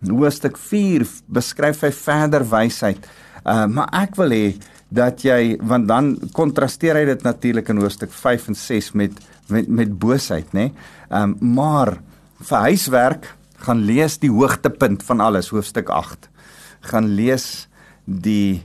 Hoofstuk 0.09 0.57
4 0.57 1.07
beskryf 1.29 1.83
hy 1.83 1.93
verder 1.93 2.43
wysheid 2.51 3.07
uh 3.47 3.67
maar 3.67 3.89
ek 3.93 4.17
wil 4.17 4.33
hê 4.35 4.55
dat 4.91 5.23
jy 5.23 5.57
want 5.63 5.87
dan 5.89 6.17
kontrasteer 6.35 6.99
hy 6.99 7.05
dit 7.13 7.23
natuurlik 7.23 7.69
in 7.71 7.79
hoofstuk 7.79 8.13
5 8.13 8.49
en 8.51 8.59
6 8.59 8.93
met 8.99 9.21
met 9.51 9.69
met 9.69 9.99
boosheid, 9.99 10.53
nê? 10.53 10.71
Ehm 11.11 11.37
um, 11.41 11.55
maar 11.55 11.99
vir 12.41 12.59
huiswerk 12.71 13.35
gaan 13.61 13.85
lees 13.85 14.19
die 14.19 14.33
hoogtepunt 14.33 15.03
van 15.05 15.21
alles, 15.21 15.51
hoofstuk 15.53 15.89
8. 15.93 16.31
Gaan 16.93 17.13
lees 17.15 17.69
die 18.05 18.63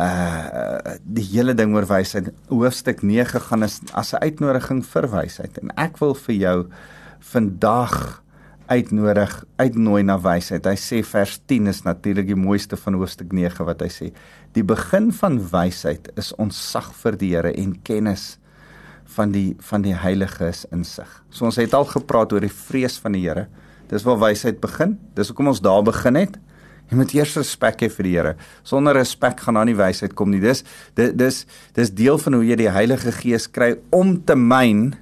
uh 0.00 0.96
die 1.04 1.26
hele 1.32 1.54
ding 1.54 1.74
oor 1.76 1.86
wysheid. 1.86 2.32
Hoofstuk 2.48 3.02
9 3.02 3.40
gaan 3.48 3.62
as 3.62 3.80
as 3.92 4.14
'n 4.14 4.22
uitnodiging 4.24 4.82
vir 4.86 5.10
wysheid 5.10 5.58
en 5.58 5.70
ek 5.76 6.00
wil 6.00 6.14
vir 6.14 6.34
jou 6.34 6.58
vandag 7.20 8.22
uitnodig, 8.70 9.44
uitnooi 9.58 10.02
na 10.06 10.16
wysheid. 10.22 10.66
Hy 10.66 10.78
sê 10.78 11.02
vers 11.04 11.40
10 11.50 11.66
is 11.66 11.82
natuurlik 11.82 12.28
die 12.30 12.38
mooiste 12.38 12.76
van 12.76 12.94
hoofstuk 12.94 13.32
9 13.32 13.66
wat 13.66 13.82
hy 13.82 13.88
sê. 13.90 14.10
Die 14.54 14.62
begin 14.62 15.10
van 15.12 15.40
wysheid 15.50 16.10
is 16.16 16.32
ontsag 16.38 16.92
vir 17.02 17.18
die 17.18 17.34
Here 17.34 17.52
en 17.52 17.74
kennis 17.82 18.38
van 19.16 19.32
die 19.34 19.56
van 19.70 19.82
die 19.82 19.94
heilige 19.96 20.48
is 20.48 20.64
insig. 20.74 21.08
So 21.30 21.48
ons 21.48 21.58
het 21.60 21.74
al 21.74 21.88
gepraat 21.88 22.32
oor 22.32 22.44
die 22.44 22.52
vrees 22.52 22.98
van 23.02 23.16
die 23.16 23.24
Here. 23.24 23.48
Dis 23.90 24.06
waar 24.06 24.20
wysheid 24.22 24.60
begin. 24.62 24.98
Dis 25.18 25.32
hoekom 25.32 25.50
ons 25.50 25.62
daar 25.64 25.82
begin 25.86 26.18
het. 26.20 26.38
Jy 26.90 26.98
moet 26.98 27.12
eers 27.14 27.36
respek 27.38 27.84
hê 27.84 27.90
vir 27.90 28.06
die 28.06 28.14
Here. 28.16 28.36
Sonder 28.66 28.98
respek 28.98 29.42
gaan 29.44 29.58
daar 29.58 29.68
nie 29.68 29.78
wysheid 29.78 30.14
kom 30.18 30.30
nie. 30.30 30.42
Dis 30.42 30.64
dis 30.94 31.44
dis 31.76 31.92
deel 31.94 32.18
van 32.18 32.38
hoe 32.38 32.46
jy 32.46 32.58
die 32.64 32.70
Heilige 32.70 33.12
Gees 33.20 33.50
kry 33.50 33.74
om 33.94 34.16
te 34.26 34.38
myn 34.38 34.92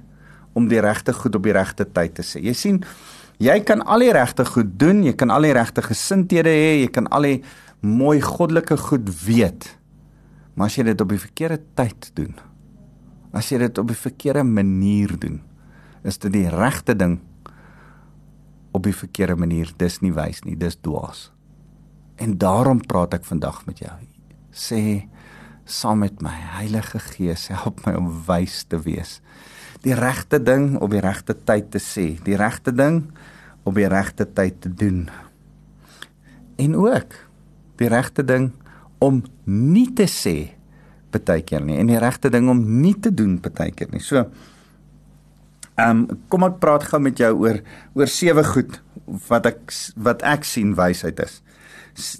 om 0.57 0.67
die 0.69 0.81
regte 0.81 1.13
goed 1.13 1.37
op 1.37 1.45
die 1.45 1.55
regte 1.55 1.85
tyd 1.85 2.17
te 2.17 2.25
sê. 2.25 2.41
Jy 2.43 2.57
sien 2.57 2.83
Jy 3.39 3.61
kan 3.63 3.79
al 3.87 4.03
die 4.03 4.11
regte 4.11 4.43
goed 4.43 4.73
doen, 4.75 4.97
jy 5.07 5.13
kan 5.15 5.31
al 5.31 5.45
die 5.47 5.53
regte 5.55 5.79
gesindhede 5.79 6.51
hê, 6.51 6.71
jy 6.81 6.89
kan 6.91 7.05
al 7.15 7.23
die 7.23 7.37
mooi 7.79 8.17
goddelike 8.19 8.75
goed 8.89 9.07
weet. 9.23 9.69
Maar 10.59 10.67
as 10.67 10.75
jy 10.75 10.83
dit 10.89 11.03
op 11.05 11.13
die 11.13 11.21
verkeerde 11.23 11.61
tyd 11.79 12.09
doen, 12.17 12.33
as 13.35 13.51
jy 13.51 13.59
dit 13.61 13.77
op 13.77 13.89
die 13.91 13.97
verkeerde 13.97 14.43
manier 14.43 15.13
doen, 15.19 15.41
is 16.03 16.17
dit 16.17 16.33
die 16.33 16.47
regte 16.49 16.95
ding 16.95 17.19
op 18.71 18.83
die 18.85 18.95
verkeerde 18.95 19.35
manier. 19.35 19.71
Dis 19.77 19.99
nie 20.01 20.13
wys 20.13 20.43
nie, 20.45 20.57
dis 20.57 20.77
dwaas. 20.81 21.29
En 22.19 22.37
daarom 22.37 22.81
praat 22.85 23.15
ek 23.19 23.25
vandag 23.27 23.65
met 23.67 23.81
jou. 23.83 23.95
Sê 24.51 24.81
saam 25.69 26.01
met 26.01 26.21
my 26.25 26.33
Heilige 26.57 26.99
Gees, 27.11 27.47
help 27.53 27.85
my 27.85 27.93
om 27.99 28.09
wys 28.25 28.63
te 28.69 28.79
wees 28.81 29.19
die 29.85 29.95
regte 29.95 30.39
ding 30.43 30.75
op 30.83 30.91
die 30.91 31.03
regte 31.03 31.35
tyd 31.47 31.71
te 31.71 31.79
sê, 31.79 32.11
die 32.25 32.37
regte 32.39 32.73
ding 32.75 33.03
op 33.67 33.75
die 33.77 33.87
regte 33.91 34.27
tyd 34.27 34.59
te 34.63 34.71
doen. 34.71 35.07
En 36.59 36.75
ook 36.75 37.15
die 37.79 37.87
regte 37.91 38.25
ding 38.27 38.51
om 38.99 39.21
nie 39.45 39.87
te 39.95 40.07
sê 40.11 40.58
partykeer 41.11 41.63
nie 41.65 41.79
en 41.81 41.91
die 41.91 41.99
regte 42.01 42.31
ding 42.33 42.49
om 42.51 42.61
nie 42.81 42.95
te 42.95 43.11
doen 43.13 43.37
partykeer 43.43 43.91
nie. 43.93 44.03
So 44.03 44.25
ehm 45.79 46.03
um, 46.09 46.19
kom 46.27 46.43
ek 46.43 46.59
praat 46.59 46.89
gou 46.89 46.99
met 46.99 47.19
jou 47.19 47.31
oor 47.45 47.61
oor 47.95 48.11
sewe 48.11 48.43
goed 48.43 48.81
wat 49.29 49.47
ek 49.47 49.61
wat 49.95 50.25
ek 50.27 50.43
sien 50.45 50.75
wysheid 50.75 51.21
is. 51.23 51.39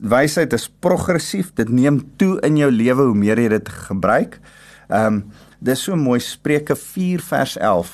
Wysheid 0.01 0.53
is 0.55 0.67
progressief, 0.83 1.53
dit 1.55 1.69
neem 1.69 2.01
toe 2.19 2.39
in 2.43 2.57
jou 2.57 2.71
lewe 2.71 3.11
hoe 3.11 3.15
meer 3.15 3.39
jy 3.39 3.53
dit 3.57 3.77
gebruik. 3.89 4.41
Ehm 4.89 5.21
um, 5.21 5.21
Dis 5.59 5.81
so 5.83 5.95
mooi 5.99 6.21
Spreuke 6.23 6.75
4 6.79 7.19
vers 7.19 7.57
11. 7.59 7.89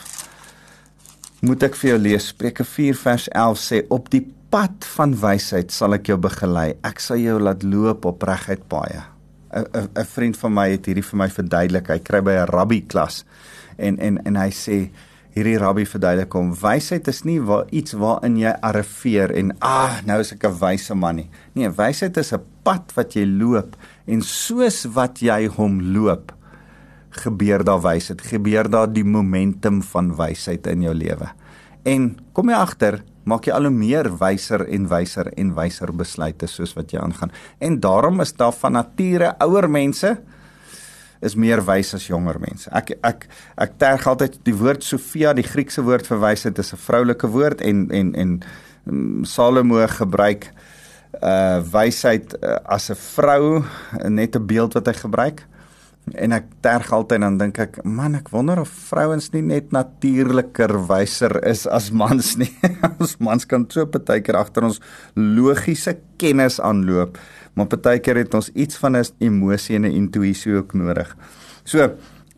Moet 1.50 1.64
ek 1.66 1.78
vir 1.80 1.90
jou 1.90 1.98
lees 2.04 2.28
Spreuke 2.30 2.62
4 2.62 3.00
vers 3.02 3.26
11 3.32 3.62
sê 3.64 3.80
op 3.90 4.12
die 4.14 4.22
pad 4.54 4.86
van 4.94 5.16
wysheid 5.18 5.74
sal 5.74 5.98
ek 5.98 6.12
jou 6.12 6.20
begelei. 6.22 6.76
Ek 6.86 7.02
sal 7.02 7.18
jou 7.24 7.40
laat 7.42 7.66
loop 7.66 8.06
op 8.06 8.28
regheid 8.30 8.62
paaie. 8.70 9.02
'n 9.56 9.90
'n 9.96 10.06
vriend 10.06 10.38
van 10.38 10.54
my 10.54 10.70
het 10.70 10.86
hierdie 10.86 11.04
vir 11.04 11.18
my 11.18 11.30
verduidelik. 11.30 11.88
Hy 11.88 12.00
kry 12.00 12.22
by 12.22 12.32
'n 12.32 12.52
rabbi 12.52 12.82
klas 12.82 13.24
en 13.78 14.00
en 14.00 14.20
en 14.26 14.36
hy 14.36 14.50
sê 14.50 14.90
hierdie 15.36 15.58
rabbi 15.60 15.86
verduidelik 15.86 16.34
hom 16.34 16.54
wysheid 16.56 17.08
is 17.08 17.24
nie 17.24 17.42
waar 17.44 17.66
iets 17.72 17.94
waarin 17.94 18.38
jy 18.38 18.54
arriveer 18.62 19.32
en 19.36 19.52
ah 19.60 20.00
nou 20.06 20.20
is 20.20 20.32
ek 20.32 20.46
'n 20.46 20.60
wyse 20.60 20.96
man 20.96 21.16
nie. 21.16 21.30
Nee, 21.54 21.70
wysheid 21.70 22.18
is 22.18 22.34
'n 22.34 22.42
pad 22.64 22.92
wat 22.96 23.14
jy 23.14 23.26
loop 23.26 23.76
en 24.08 24.22
soos 24.22 24.86
wat 24.86 25.20
jy 25.20 25.48
hom 25.48 25.82
loop 25.82 26.32
gebeur 27.10 27.64
daar 27.64 27.82
wysheid, 27.82 28.22
gebeur 28.22 28.70
daar 28.70 28.92
die 28.92 29.04
momentum 29.04 29.82
van 29.84 30.16
wysheid 30.16 30.68
in 30.68 30.82
jou 30.82 30.94
lewe. 30.94 31.30
En 31.84 32.18
kom 32.34 32.50
jy 32.50 32.56
agter, 32.56 33.04
maak 33.26 33.48
jy 33.48 33.56
al 33.56 33.68
hoe 33.68 33.74
meer 33.74 34.10
wyser 34.22 34.66
en 34.70 34.88
wyser 34.92 35.32
en 35.38 35.54
wyser 35.58 35.92
besluite 35.94 36.48
soos 36.48 36.76
wat 36.78 36.94
jy 36.94 37.02
aangaan. 37.02 37.34
En 37.60 37.80
daarom 37.82 38.22
is 38.22 38.34
daar 38.38 38.54
van 38.54 38.78
nature 38.78 39.34
ouer 39.44 39.70
mense 39.70 40.16
is 41.26 41.36
meer 41.36 41.62
wys 41.66 41.94
as 41.98 42.08
jonger 42.08 42.38
mense. 42.40 42.70
Ek 42.76 42.94
ek 43.04 43.26
ek 43.62 43.78
terg 43.82 44.06
altyd 44.08 44.38
die 44.46 44.54
woord 44.56 44.86
Sofia, 44.86 45.34
die 45.34 45.48
Griekse 45.48 45.84
woord 45.86 46.08
vir 46.08 46.22
wysheid 46.22 46.60
is 46.60 46.74
'n 46.74 46.78
vroulike 46.78 47.28
woord 47.28 47.62
en 47.62 47.90
en 47.92 48.14
en 48.16 48.40
um, 48.88 49.26
Salomo 49.26 49.82
gebruik 49.88 50.52
uh 51.24 51.64
wysheid 51.72 52.36
uh, 52.44 52.60
as 52.66 52.90
'n 52.92 52.96
vrou 52.96 53.64
net 54.10 54.36
'n 54.36 54.46
beeld 54.46 54.74
wat 54.74 54.88
hy 54.88 54.94
gebruik 54.94 55.46
en 56.14 56.32
ek 56.32 56.46
terg 56.62 56.92
altyd 56.94 57.22
dan 57.22 57.38
dink 57.38 57.58
ek 57.60 57.80
man 57.84 58.16
ek 58.16 58.30
wonder 58.30 58.60
of 58.62 58.70
vrouens 58.70 59.32
nie 59.34 59.42
net 59.42 59.72
natuurliker 59.74 60.76
wyser 60.90 61.40
is 61.48 61.66
as 61.66 61.90
mans 61.92 62.36
nie. 62.38 62.52
Ons 63.00 63.18
mans 63.18 63.46
kan 63.46 63.66
so 63.70 63.86
partykeer 63.86 64.38
agter 64.38 64.64
ons 64.70 64.82
logiese 65.16 65.98
kennis 66.22 66.60
aanloop 66.60 67.18
maar 67.56 67.70
partykeer 67.72 68.20
het 68.20 68.36
ons 68.36 68.52
iets 68.54 68.78
van 68.78 68.98
'n 68.98 69.06
emosie 69.20 69.76
en 69.76 69.86
'n 69.86 69.96
intuïsie 70.02 70.56
ook 70.56 70.74
nodig. 70.74 71.16
So 71.64 71.96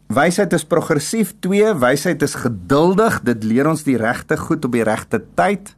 wysheid 0.07 0.53
is 0.53 0.63
progressief. 0.63 1.33
2 1.39 1.73
wysheid 1.79 2.21
is 2.21 2.35
geduldig. 2.35 3.21
Dit 3.23 3.43
leer 3.43 3.67
ons 3.67 3.83
die 3.83 3.97
regte 3.97 4.37
goed 4.37 4.65
op 4.65 4.71
die 4.71 4.83
regte 4.83 5.23
tyd. 5.35 5.75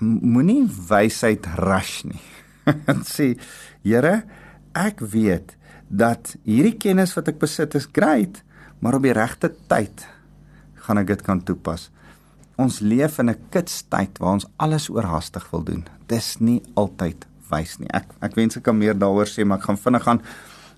Moenie 0.00 0.68
wysheid 0.88 1.46
rush 1.56 2.04
nie. 2.04 2.22
Sê 3.14 3.36
Here 3.82 4.24
ek 4.72 5.00
weet 5.00 5.56
dat 5.88 6.34
hierdie 6.44 6.76
kennis 6.76 7.14
wat 7.14 7.28
ek 7.28 7.38
besit 7.38 7.74
is 7.78 7.88
great, 7.92 8.42
maar 8.80 8.98
op 8.98 9.02
die 9.06 9.14
regte 9.16 9.52
tyd 9.70 10.06
gaan 10.86 10.98
ek 10.98 11.06
dit 11.06 11.22
kan 11.22 11.42
toepas. 11.42 11.90
Ons 12.56 12.80
leef 12.80 13.18
in 13.18 13.30
'n 13.30 13.38
kitstyd 13.50 14.18
waar 14.18 14.32
ons 14.38 14.48
alles 14.56 14.88
oorhaastig 14.88 15.50
wil 15.50 15.62
doen. 15.62 15.84
Dis 16.06 16.38
nie 16.40 16.62
altyd 16.74 17.26
wys 17.50 17.78
nie. 17.78 17.88
Ek 17.92 18.06
ek 18.22 18.34
wens 18.34 18.56
ek 18.56 18.62
kan 18.62 18.78
meer 18.78 18.94
daaroor 18.94 19.26
sê, 19.26 19.44
maar 19.44 19.58
ek 19.58 19.64
gaan 19.64 19.78
vinnig 19.78 20.02
gaan. 20.02 20.22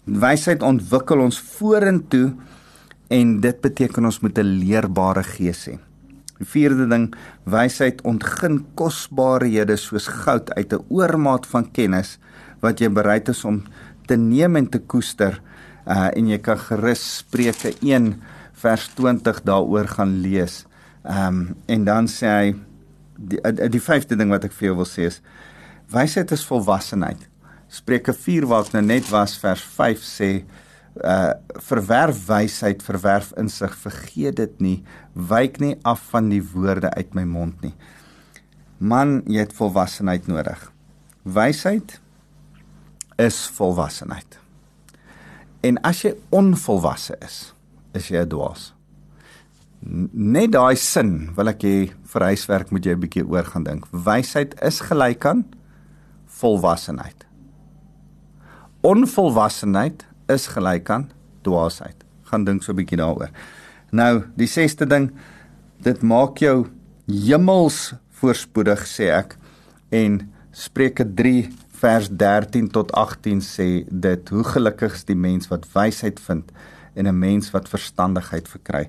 Wysheid 0.05 0.63
ontwikkel 0.63 1.21
ons 1.21 1.39
vorentoe 1.39 2.35
en 3.11 3.41
dit 3.41 3.61
beteken 3.61 4.05
ons 4.05 4.21
moet 4.21 4.39
'n 4.39 4.59
leerbare 4.61 5.23
gees 5.23 5.69
hê. 5.69 5.79
Die 6.39 6.47
vierde 6.47 6.87
ding, 6.87 7.15
wysheid 7.45 8.03
ontgin 8.03 8.65
kosbarehede 8.75 9.77
soos 9.77 10.07
goud 10.07 10.51
uit 10.55 10.73
'n 10.73 10.85
oormaat 10.89 11.47
van 11.47 11.71
kennis 11.73 12.19
wat 12.61 12.81
jy 12.81 12.89
bereid 12.89 13.29
is 13.29 13.45
om 13.45 13.63
te 14.09 14.17
neem 14.19 14.57
en 14.61 14.69
te 14.71 14.81
koester. 14.81 15.39
Uh 15.89 16.09
en 16.17 16.29
jy 16.33 16.39
kan 16.45 16.59
gerus 16.61 17.05
Spreuke 17.21 17.75
1 17.85 18.15
vers 18.63 18.89
20 18.99 19.43
daaroor 19.47 19.89
gaan 19.97 20.19
lees. 20.25 20.65
Um 21.05 21.55
en 21.67 21.85
dan 21.89 22.11
sê 22.11 22.33
hy 22.33 22.55
die 23.19 23.41
die 23.73 23.83
vyfde 23.83 24.17
ding 24.19 24.31
wat 24.35 24.47
ek 24.47 24.55
vir 24.55 24.71
jou 24.71 24.79
wil 24.83 24.89
sê 24.89 25.09
is 25.11 25.21
wysheid 25.93 26.33
is 26.37 26.47
volwassenheid. 26.47 27.21
Spreuke 27.69 28.15
4 28.15 28.47
waar 28.49 28.67
ek 28.67 28.75
nou 28.77 28.85
net 28.85 29.09
was 29.13 29.37
vers 29.41 29.63
5 29.77 30.05
sê 30.05 30.33
uh 30.99 31.35
verwerf 31.69 32.25
wysheid, 32.27 32.83
verwerf 32.83 33.31
insig, 33.39 33.75
vergeet 33.79 34.39
dit 34.41 34.61
nie, 34.61 34.79
wyk 35.15 35.61
nie 35.63 35.77
af 35.87 36.03
van 36.13 36.31
die 36.33 36.43
woorde 36.43 36.91
uit 36.97 37.15
my 37.15 37.25
mond 37.29 37.63
nie. 37.63 37.75
Man, 38.79 39.23
jy 39.27 39.43
het 39.43 39.55
volwassenheid 39.55 40.29
nodig. 40.31 40.61
Wysheid 41.27 41.99
is 43.19 43.47
volwassenheid. 43.59 44.39
En 45.67 45.79
as 45.87 46.05
jy 46.05 46.15
onvolwasse 46.31 47.17
is, 47.25 47.53
is 47.95 48.09
jy 48.09 48.23
'n 48.23 48.29
dwaas. 48.29 48.73
Net 50.13 50.53
daai 50.53 50.77
sin 50.77 51.35
wil 51.35 51.49
ek 51.49 51.63
hê 51.63 51.93
vir 52.13 52.23
huiswerk 52.23 52.71
moet 52.71 52.85
jy 52.85 52.95
'n 52.95 53.01
bietjie 53.01 53.27
oor 53.27 53.45
gaan 53.45 53.65
dink. 53.65 53.87
Wysheid 53.91 54.55
is 54.63 54.81
gelyk 54.81 55.25
aan 55.27 55.45
volwassenheid. 56.27 57.27
Onvolwassenheid 58.83 60.07
is 60.29 60.47
gelyk 60.47 60.91
aan 60.91 61.11
dwaasheid. 61.43 62.05
Gaan 62.31 62.45
dink 62.45 62.63
so 62.63 62.73
'n 62.73 62.77
bietjie 62.77 62.99
daaroor. 62.99 63.31
Nou, 63.91 64.25
die 64.37 64.47
sesde 64.47 64.87
ding, 64.87 65.11
dit 65.81 66.03
maak 66.03 66.39
jou 66.39 66.67
hemels 67.07 67.95
voorspoedig 68.21 68.85
sê 68.87 69.11
ek 69.15 69.37
en 69.91 70.33
Spreuke 70.53 71.05
vers 71.79 72.09
13 72.11 72.71
tot 72.75 72.93
18 72.93 73.41
sê 73.45 73.69
dit 73.89 74.33
hoe 74.35 74.45
gelukkig 74.45 74.95
is 74.99 75.07
die 75.09 75.19
mens 75.19 75.51
wat 75.53 75.69
wysheid 75.75 76.21
vind 76.21 76.51
en 76.95 77.07
'n 77.07 77.19
mens 77.19 77.51
wat 77.51 77.69
verstandigheid 77.69 78.49
verkry. 78.49 78.89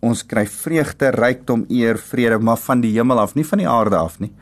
Ons 0.00 0.22
kry 0.26 0.46
vreugde, 0.46 1.10
rykdom, 1.10 1.64
eer, 1.68 1.98
vrede, 1.98 2.38
maar 2.38 2.56
van 2.56 2.80
die 2.80 2.92
hemel 2.92 3.18
af, 3.18 3.34
nie 3.34 3.46
van 3.46 3.58
die 3.58 3.68
aarde 3.68 3.96
af 3.96 4.18
nie. 4.18 4.32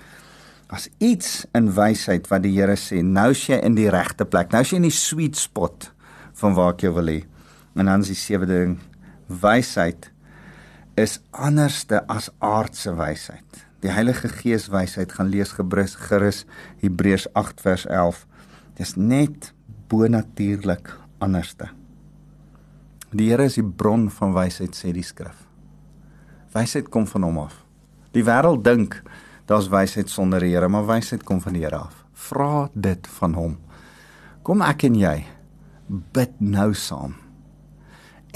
As 0.68 0.88
iets 0.98 1.46
in 1.53 1.74
wysheid 1.74 2.29
wat 2.29 2.42
die 2.42 2.61
Here 2.61 2.77
sê, 2.77 3.03
nou 3.03 3.31
is 3.31 3.46
jy 3.46 3.59
in 3.62 3.74
die 3.74 3.88
regte 3.90 4.24
plek. 4.24 4.53
Nou 4.53 4.61
is 4.61 4.70
jy 4.70 4.77
in 4.77 4.83
die 4.83 4.90
sweet 4.90 5.37
spot 5.37 5.92
van 6.35 6.55
waar 6.55 6.72
ek 6.72 6.81
jou 6.81 6.94
wil 6.94 7.07
hê. 7.07 7.24
En 7.74 7.87
dan 7.87 8.01
is 8.01 8.07
die 8.07 8.14
sewende 8.14 8.59
ding, 8.59 8.79
wysheid 9.27 10.11
is 10.94 11.20
anderste 11.31 12.07
as 12.07 12.31
aardse 12.38 12.94
wysheid 12.94 13.67
die 13.85 13.93
Heilige 13.95 14.29
Gees 14.33 14.69
wysheid 14.73 15.12
gaan 15.14 15.31
lees 15.31 15.53
gebrus 15.55 15.95
gerus 16.09 16.45
Hebreërs 16.83 17.29
8 17.38 17.61
vers 17.62 17.87
11. 17.87 18.25
Dis 18.79 18.97
net 18.97 19.53
bonatuurlik 19.88 20.91
anderste. 21.23 21.71
Die 23.14 23.31
Here 23.31 23.47
is 23.49 23.57
die 23.57 23.64
bron 23.64 24.09
van 24.12 24.35
wysheid 24.37 24.77
sê 24.77 24.93
die 24.93 25.07
skrif. 25.07 25.47
Wysheid 26.53 26.91
kom 26.93 27.07
van 27.09 27.25
hom 27.25 27.38
af. 27.47 27.62
Die 28.12 28.25
wêreld 28.27 28.64
dink 28.67 28.99
daar's 29.49 29.71
wysheid 29.73 30.11
sonder 30.12 30.45
die 30.45 30.53
Here, 30.53 30.69
maar 30.69 30.87
wysheid 30.88 31.25
kom 31.25 31.41
van 31.41 31.57
die 31.57 31.64
Here 31.64 31.81
af. 31.88 32.05
Vra 32.12 32.69
dit 32.75 33.07
van 33.21 33.38
hom. 33.38 33.57
Kom 34.43 34.64
ek 34.64 34.88
en 34.88 34.99
jy 34.99 35.17
bid 35.88 36.37
nou 36.41 36.73
saam 36.77 37.17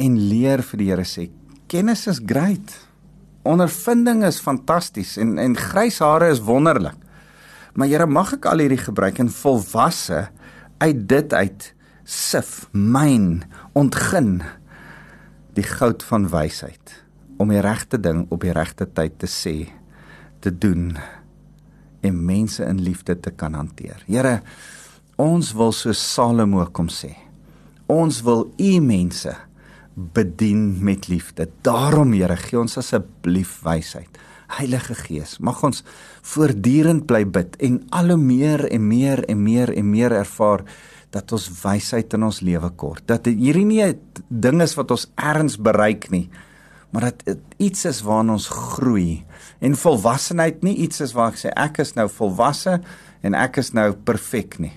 en 0.00 0.16
leer 0.16 0.62
vir 0.64 0.80
die 0.80 0.88
Here 0.88 1.04
sê 1.08 1.28
kennis 1.68 2.06
is 2.08 2.20
great 2.24 2.72
ondervinding 3.48 4.22
is 4.26 4.40
fantasties 4.42 5.16
en 5.20 5.38
en 5.38 5.56
grys 5.58 5.98
hare 6.02 6.30
is 6.30 6.42
wonderlik. 6.44 6.98
Maar 7.74 7.88
Here, 7.88 8.06
mag 8.06 8.34
ek 8.36 8.46
al 8.50 8.60
hierdie 8.64 8.82
gebruik 8.82 9.18
en 9.22 9.32
volwasse 9.32 10.26
uit 10.82 11.06
dit 11.08 11.32
uit 11.32 11.68
sif, 12.04 12.66
myn, 12.72 13.44
ontgin 13.78 14.42
die 15.56 15.64
goud 15.64 16.02
van 16.04 16.28
wysheid 16.32 16.98
om 17.40 17.50
die 17.50 17.62
regte 17.64 17.98
ding 17.98 18.26
op 18.30 18.44
die 18.44 18.54
regte 18.54 18.86
tyd 18.86 19.16
te 19.22 19.28
sê, 19.30 19.56
te 20.42 20.52
doen 20.52 20.92
en 22.02 22.20
mense 22.26 22.62
in 22.66 22.82
liefde 22.82 23.16
te 23.18 23.32
kan 23.34 23.54
hanteer. 23.56 24.02
Here, 24.06 24.40
ons 25.18 25.52
wil 25.56 25.72
so 25.74 25.94
Salomo 25.96 26.64
kom 26.74 26.90
sê. 26.92 27.14
Ons 27.90 28.20
wil 28.26 28.46
u 28.58 28.72
mense 28.84 29.32
bedien 29.94 30.84
met 30.84 31.08
liefde. 31.08 31.48
Daarom 31.60 32.12
Here, 32.12 32.36
gee 32.36 32.58
ons 32.60 32.78
asseblief 32.80 33.60
wysheid. 33.64 34.20
Heilige 34.52 34.94
Gees, 34.94 35.38
mag 35.40 35.62
ons 35.64 35.80
voortdurend 36.28 37.06
bly 37.08 37.22
bid 37.24 37.56
en 37.64 37.78
al 37.96 38.12
hoe 38.12 38.20
meer 38.20 38.66
en 38.68 38.84
meer 38.88 39.24
en 39.24 39.40
meer 39.42 39.72
en 39.72 39.88
meer 39.88 40.12
ervaar 40.12 40.64
dat 41.12 41.32
ons 41.32 41.48
wysheid 41.62 42.12
in 42.16 42.24
ons 42.24 42.40
lewe 42.44 42.70
kort. 42.76 43.04
Dat 43.08 43.28
hierdie 43.28 43.64
nie 43.64 43.82
'n 43.84 44.00
ding 44.28 44.62
is 44.62 44.74
wat 44.76 44.90
ons 44.90 45.10
erns 45.16 45.56
bereik 45.56 46.10
nie, 46.10 46.28
maar 46.90 47.02
dat 47.02 47.24
dit 47.24 47.38
iets 47.56 47.84
is 47.84 48.02
waarna 48.02 48.32
ons 48.32 48.48
groei. 48.48 49.24
En 49.60 49.76
volwassenheid 49.76 50.62
nie 50.62 50.76
iets 50.76 51.00
is 51.00 51.12
waar 51.12 51.32
ek 51.32 51.38
sê 51.38 51.50
ek 51.56 51.78
is 51.78 51.94
nou 51.94 52.08
volwasse 52.08 52.80
en 53.22 53.34
ek 53.34 53.56
is 53.56 53.72
nou 53.72 53.92
perfek 53.92 54.58
nie. 54.58 54.72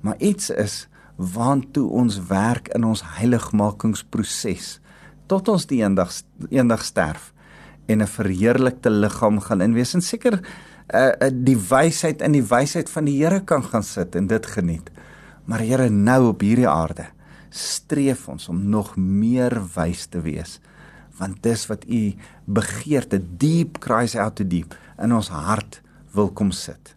Maar 0.00 0.16
iets 0.18 0.50
is 0.50 0.88
waantoe 1.16 1.86
ons 1.90 2.18
werk 2.28 2.68
in 2.74 2.84
ons 2.84 3.02
heiligmakingsproses 3.18 4.78
tot 5.30 5.48
ons 5.48 5.66
die 5.70 5.80
eendag 5.82 6.10
eendag 6.50 6.84
sterf 6.84 7.32
en 7.86 8.02
'n 8.02 8.06
verheerlikte 8.06 8.90
liggaam 8.90 9.40
gaan 9.40 9.60
in 9.60 9.74
wees 9.74 9.94
en 9.94 10.02
seker 10.02 10.40
uh, 10.92 11.12
die 11.32 11.56
wysheid 11.56 12.22
in 12.22 12.32
die 12.32 12.44
wysheid 12.44 12.90
van 12.90 13.04
die 13.04 13.16
Here 13.22 13.40
kan 13.40 13.62
gaan 13.62 13.82
sit 13.82 14.16
en 14.16 14.26
dit 14.26 14.46
geniet. 14.46 14.90
Maar 15.44 15.60
Here 15.60 15.90
nou 15.90 16.28
op 16.28 16.40
hierdie 16.40 16.68
aarde 16.68 17.06
streef 17.50 18.28
ons 18.28 18.48
om 18.48 18.68
nog 18.68 18.96
meer 18.96 19.54
wys 19.76 20.06
te 20.06 20.20
wees 20.20 20.60
want 21.18 21.42
dis 21.42 21.66
wat 21.70 21.84
u 21.86 22.14
begeerte 22.44 23.20
diep 23.38 23.78
cries 23.78 24.16
out 24.16 24.34
to 24.34 24.44
deep 24.44 24.74
in 24.98 25.12
ons 25.14 25.28
hart 25.30 25.80
wil 26.14 26.32
kom 26.34 26.50
sit. 26.50 26.96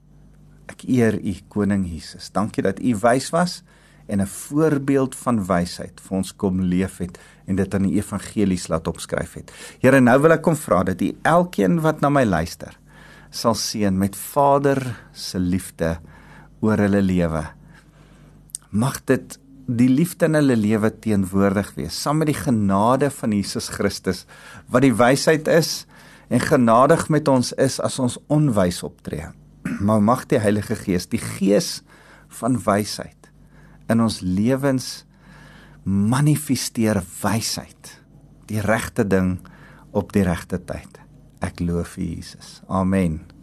Ek 0.66 0.82
eer 0.90 1.20
u 1.22 1.36
koning 1.48 1.86
Jesus. 1.86 2.32
Dankie 2.34 2.64
dat 2.66 2.82
u 2.82 2.96
wys 2.98 3.30
was 3.30 3.62
en 4.08 4.22
'n 4.22 4.28
voorbeeld 4.28 5.16
van 5.16 5.46
wysheid 5.46 6.02
vir 6.02 6.18
ons 6.18 6.36
kom 6.36 6.62
leef 6.62 6.98
het 6.98 7.20
en 7.46 7.56
dit 7.56 7.74
aan 7.74 7.84
die 7.84 7.98
evangelies 7.98 8.68
laat 8.68 8.88
opskryf 8.88 9.34
het. 9.34 9.52
Here, 9.80 10.00
nou 10.00 10.22
wil 10.22 10.32
ek 10.32 10.42
kom 10.42 10.56
vra 10.56 10.84
dat 10.84 11.02
U 11.02 11.16
elkeen 11.22 11.82
wat 11.82 12.02
na 12.02 12.10
my 12.10 12.24
luister 12.24 12.78
sal 13.30 13.56
seën 13.56 13.98
met 13.98 14.16
Vader 14.16 14.80
se 15.12 15.40
liefde 15.40 15.98
oor 16.60 16.78
hulle 16.78 17.02
lewe. 17.02 17.44
Mag 18.70 19.04
dit 19.06 19.40
die 19.68 19.90
liefde 19.90 20.26
in 20.26 20.38
hulle 20.40 20.56
lewe 20.56 20.90
teenwoordig 21.04 21.74
wees 21.76 22.02
saam 22.02 22.22
met 22.22 22.32
die 22.32 22.40
genade 22.40 23.10
van 23.12 23.34
Jesus 23.36 23.68
Christus 23.68 24.26
wat 24.72 24.86
die 24.86 24.96
wysheid 24.96 25.48
is 25.52 25.86
en 26.32 26.40
genadig 26.40 27.10
met 27.10 27.28
ons 27.28 27.52
is 27.60 27.80
as 27.84 28.00
ons 28.00 28.18
onwys 28.28 28.84
optree. 28.84 29.28
Maar 29.86 30.02
mag 30.02 30.26
die 30.32 30.40
Heilige 30.40 30.76
Gees, 30.76 31.08
die 31.12 31.20
gees 31.20 31.82
van 32.40 32.56
wysheid 32.64 33.17
in 33.90 34.04
ons 34.04 34.20
lewens 34.22 35.06
manifesteer 35.88 37.00
wysheid 37.22 37.94
die 38.48 38.62
regte 38.64 39.08
ding 39.08 39.38
op 39.96 40.12
die 40.16 40.26
regte 40.28 40.60
tyd. 40.60 41.00
Ek 41.44 41.60
loof 41.64 41.96
Jesus. 42.02 42.62
Amen 42.68 43.37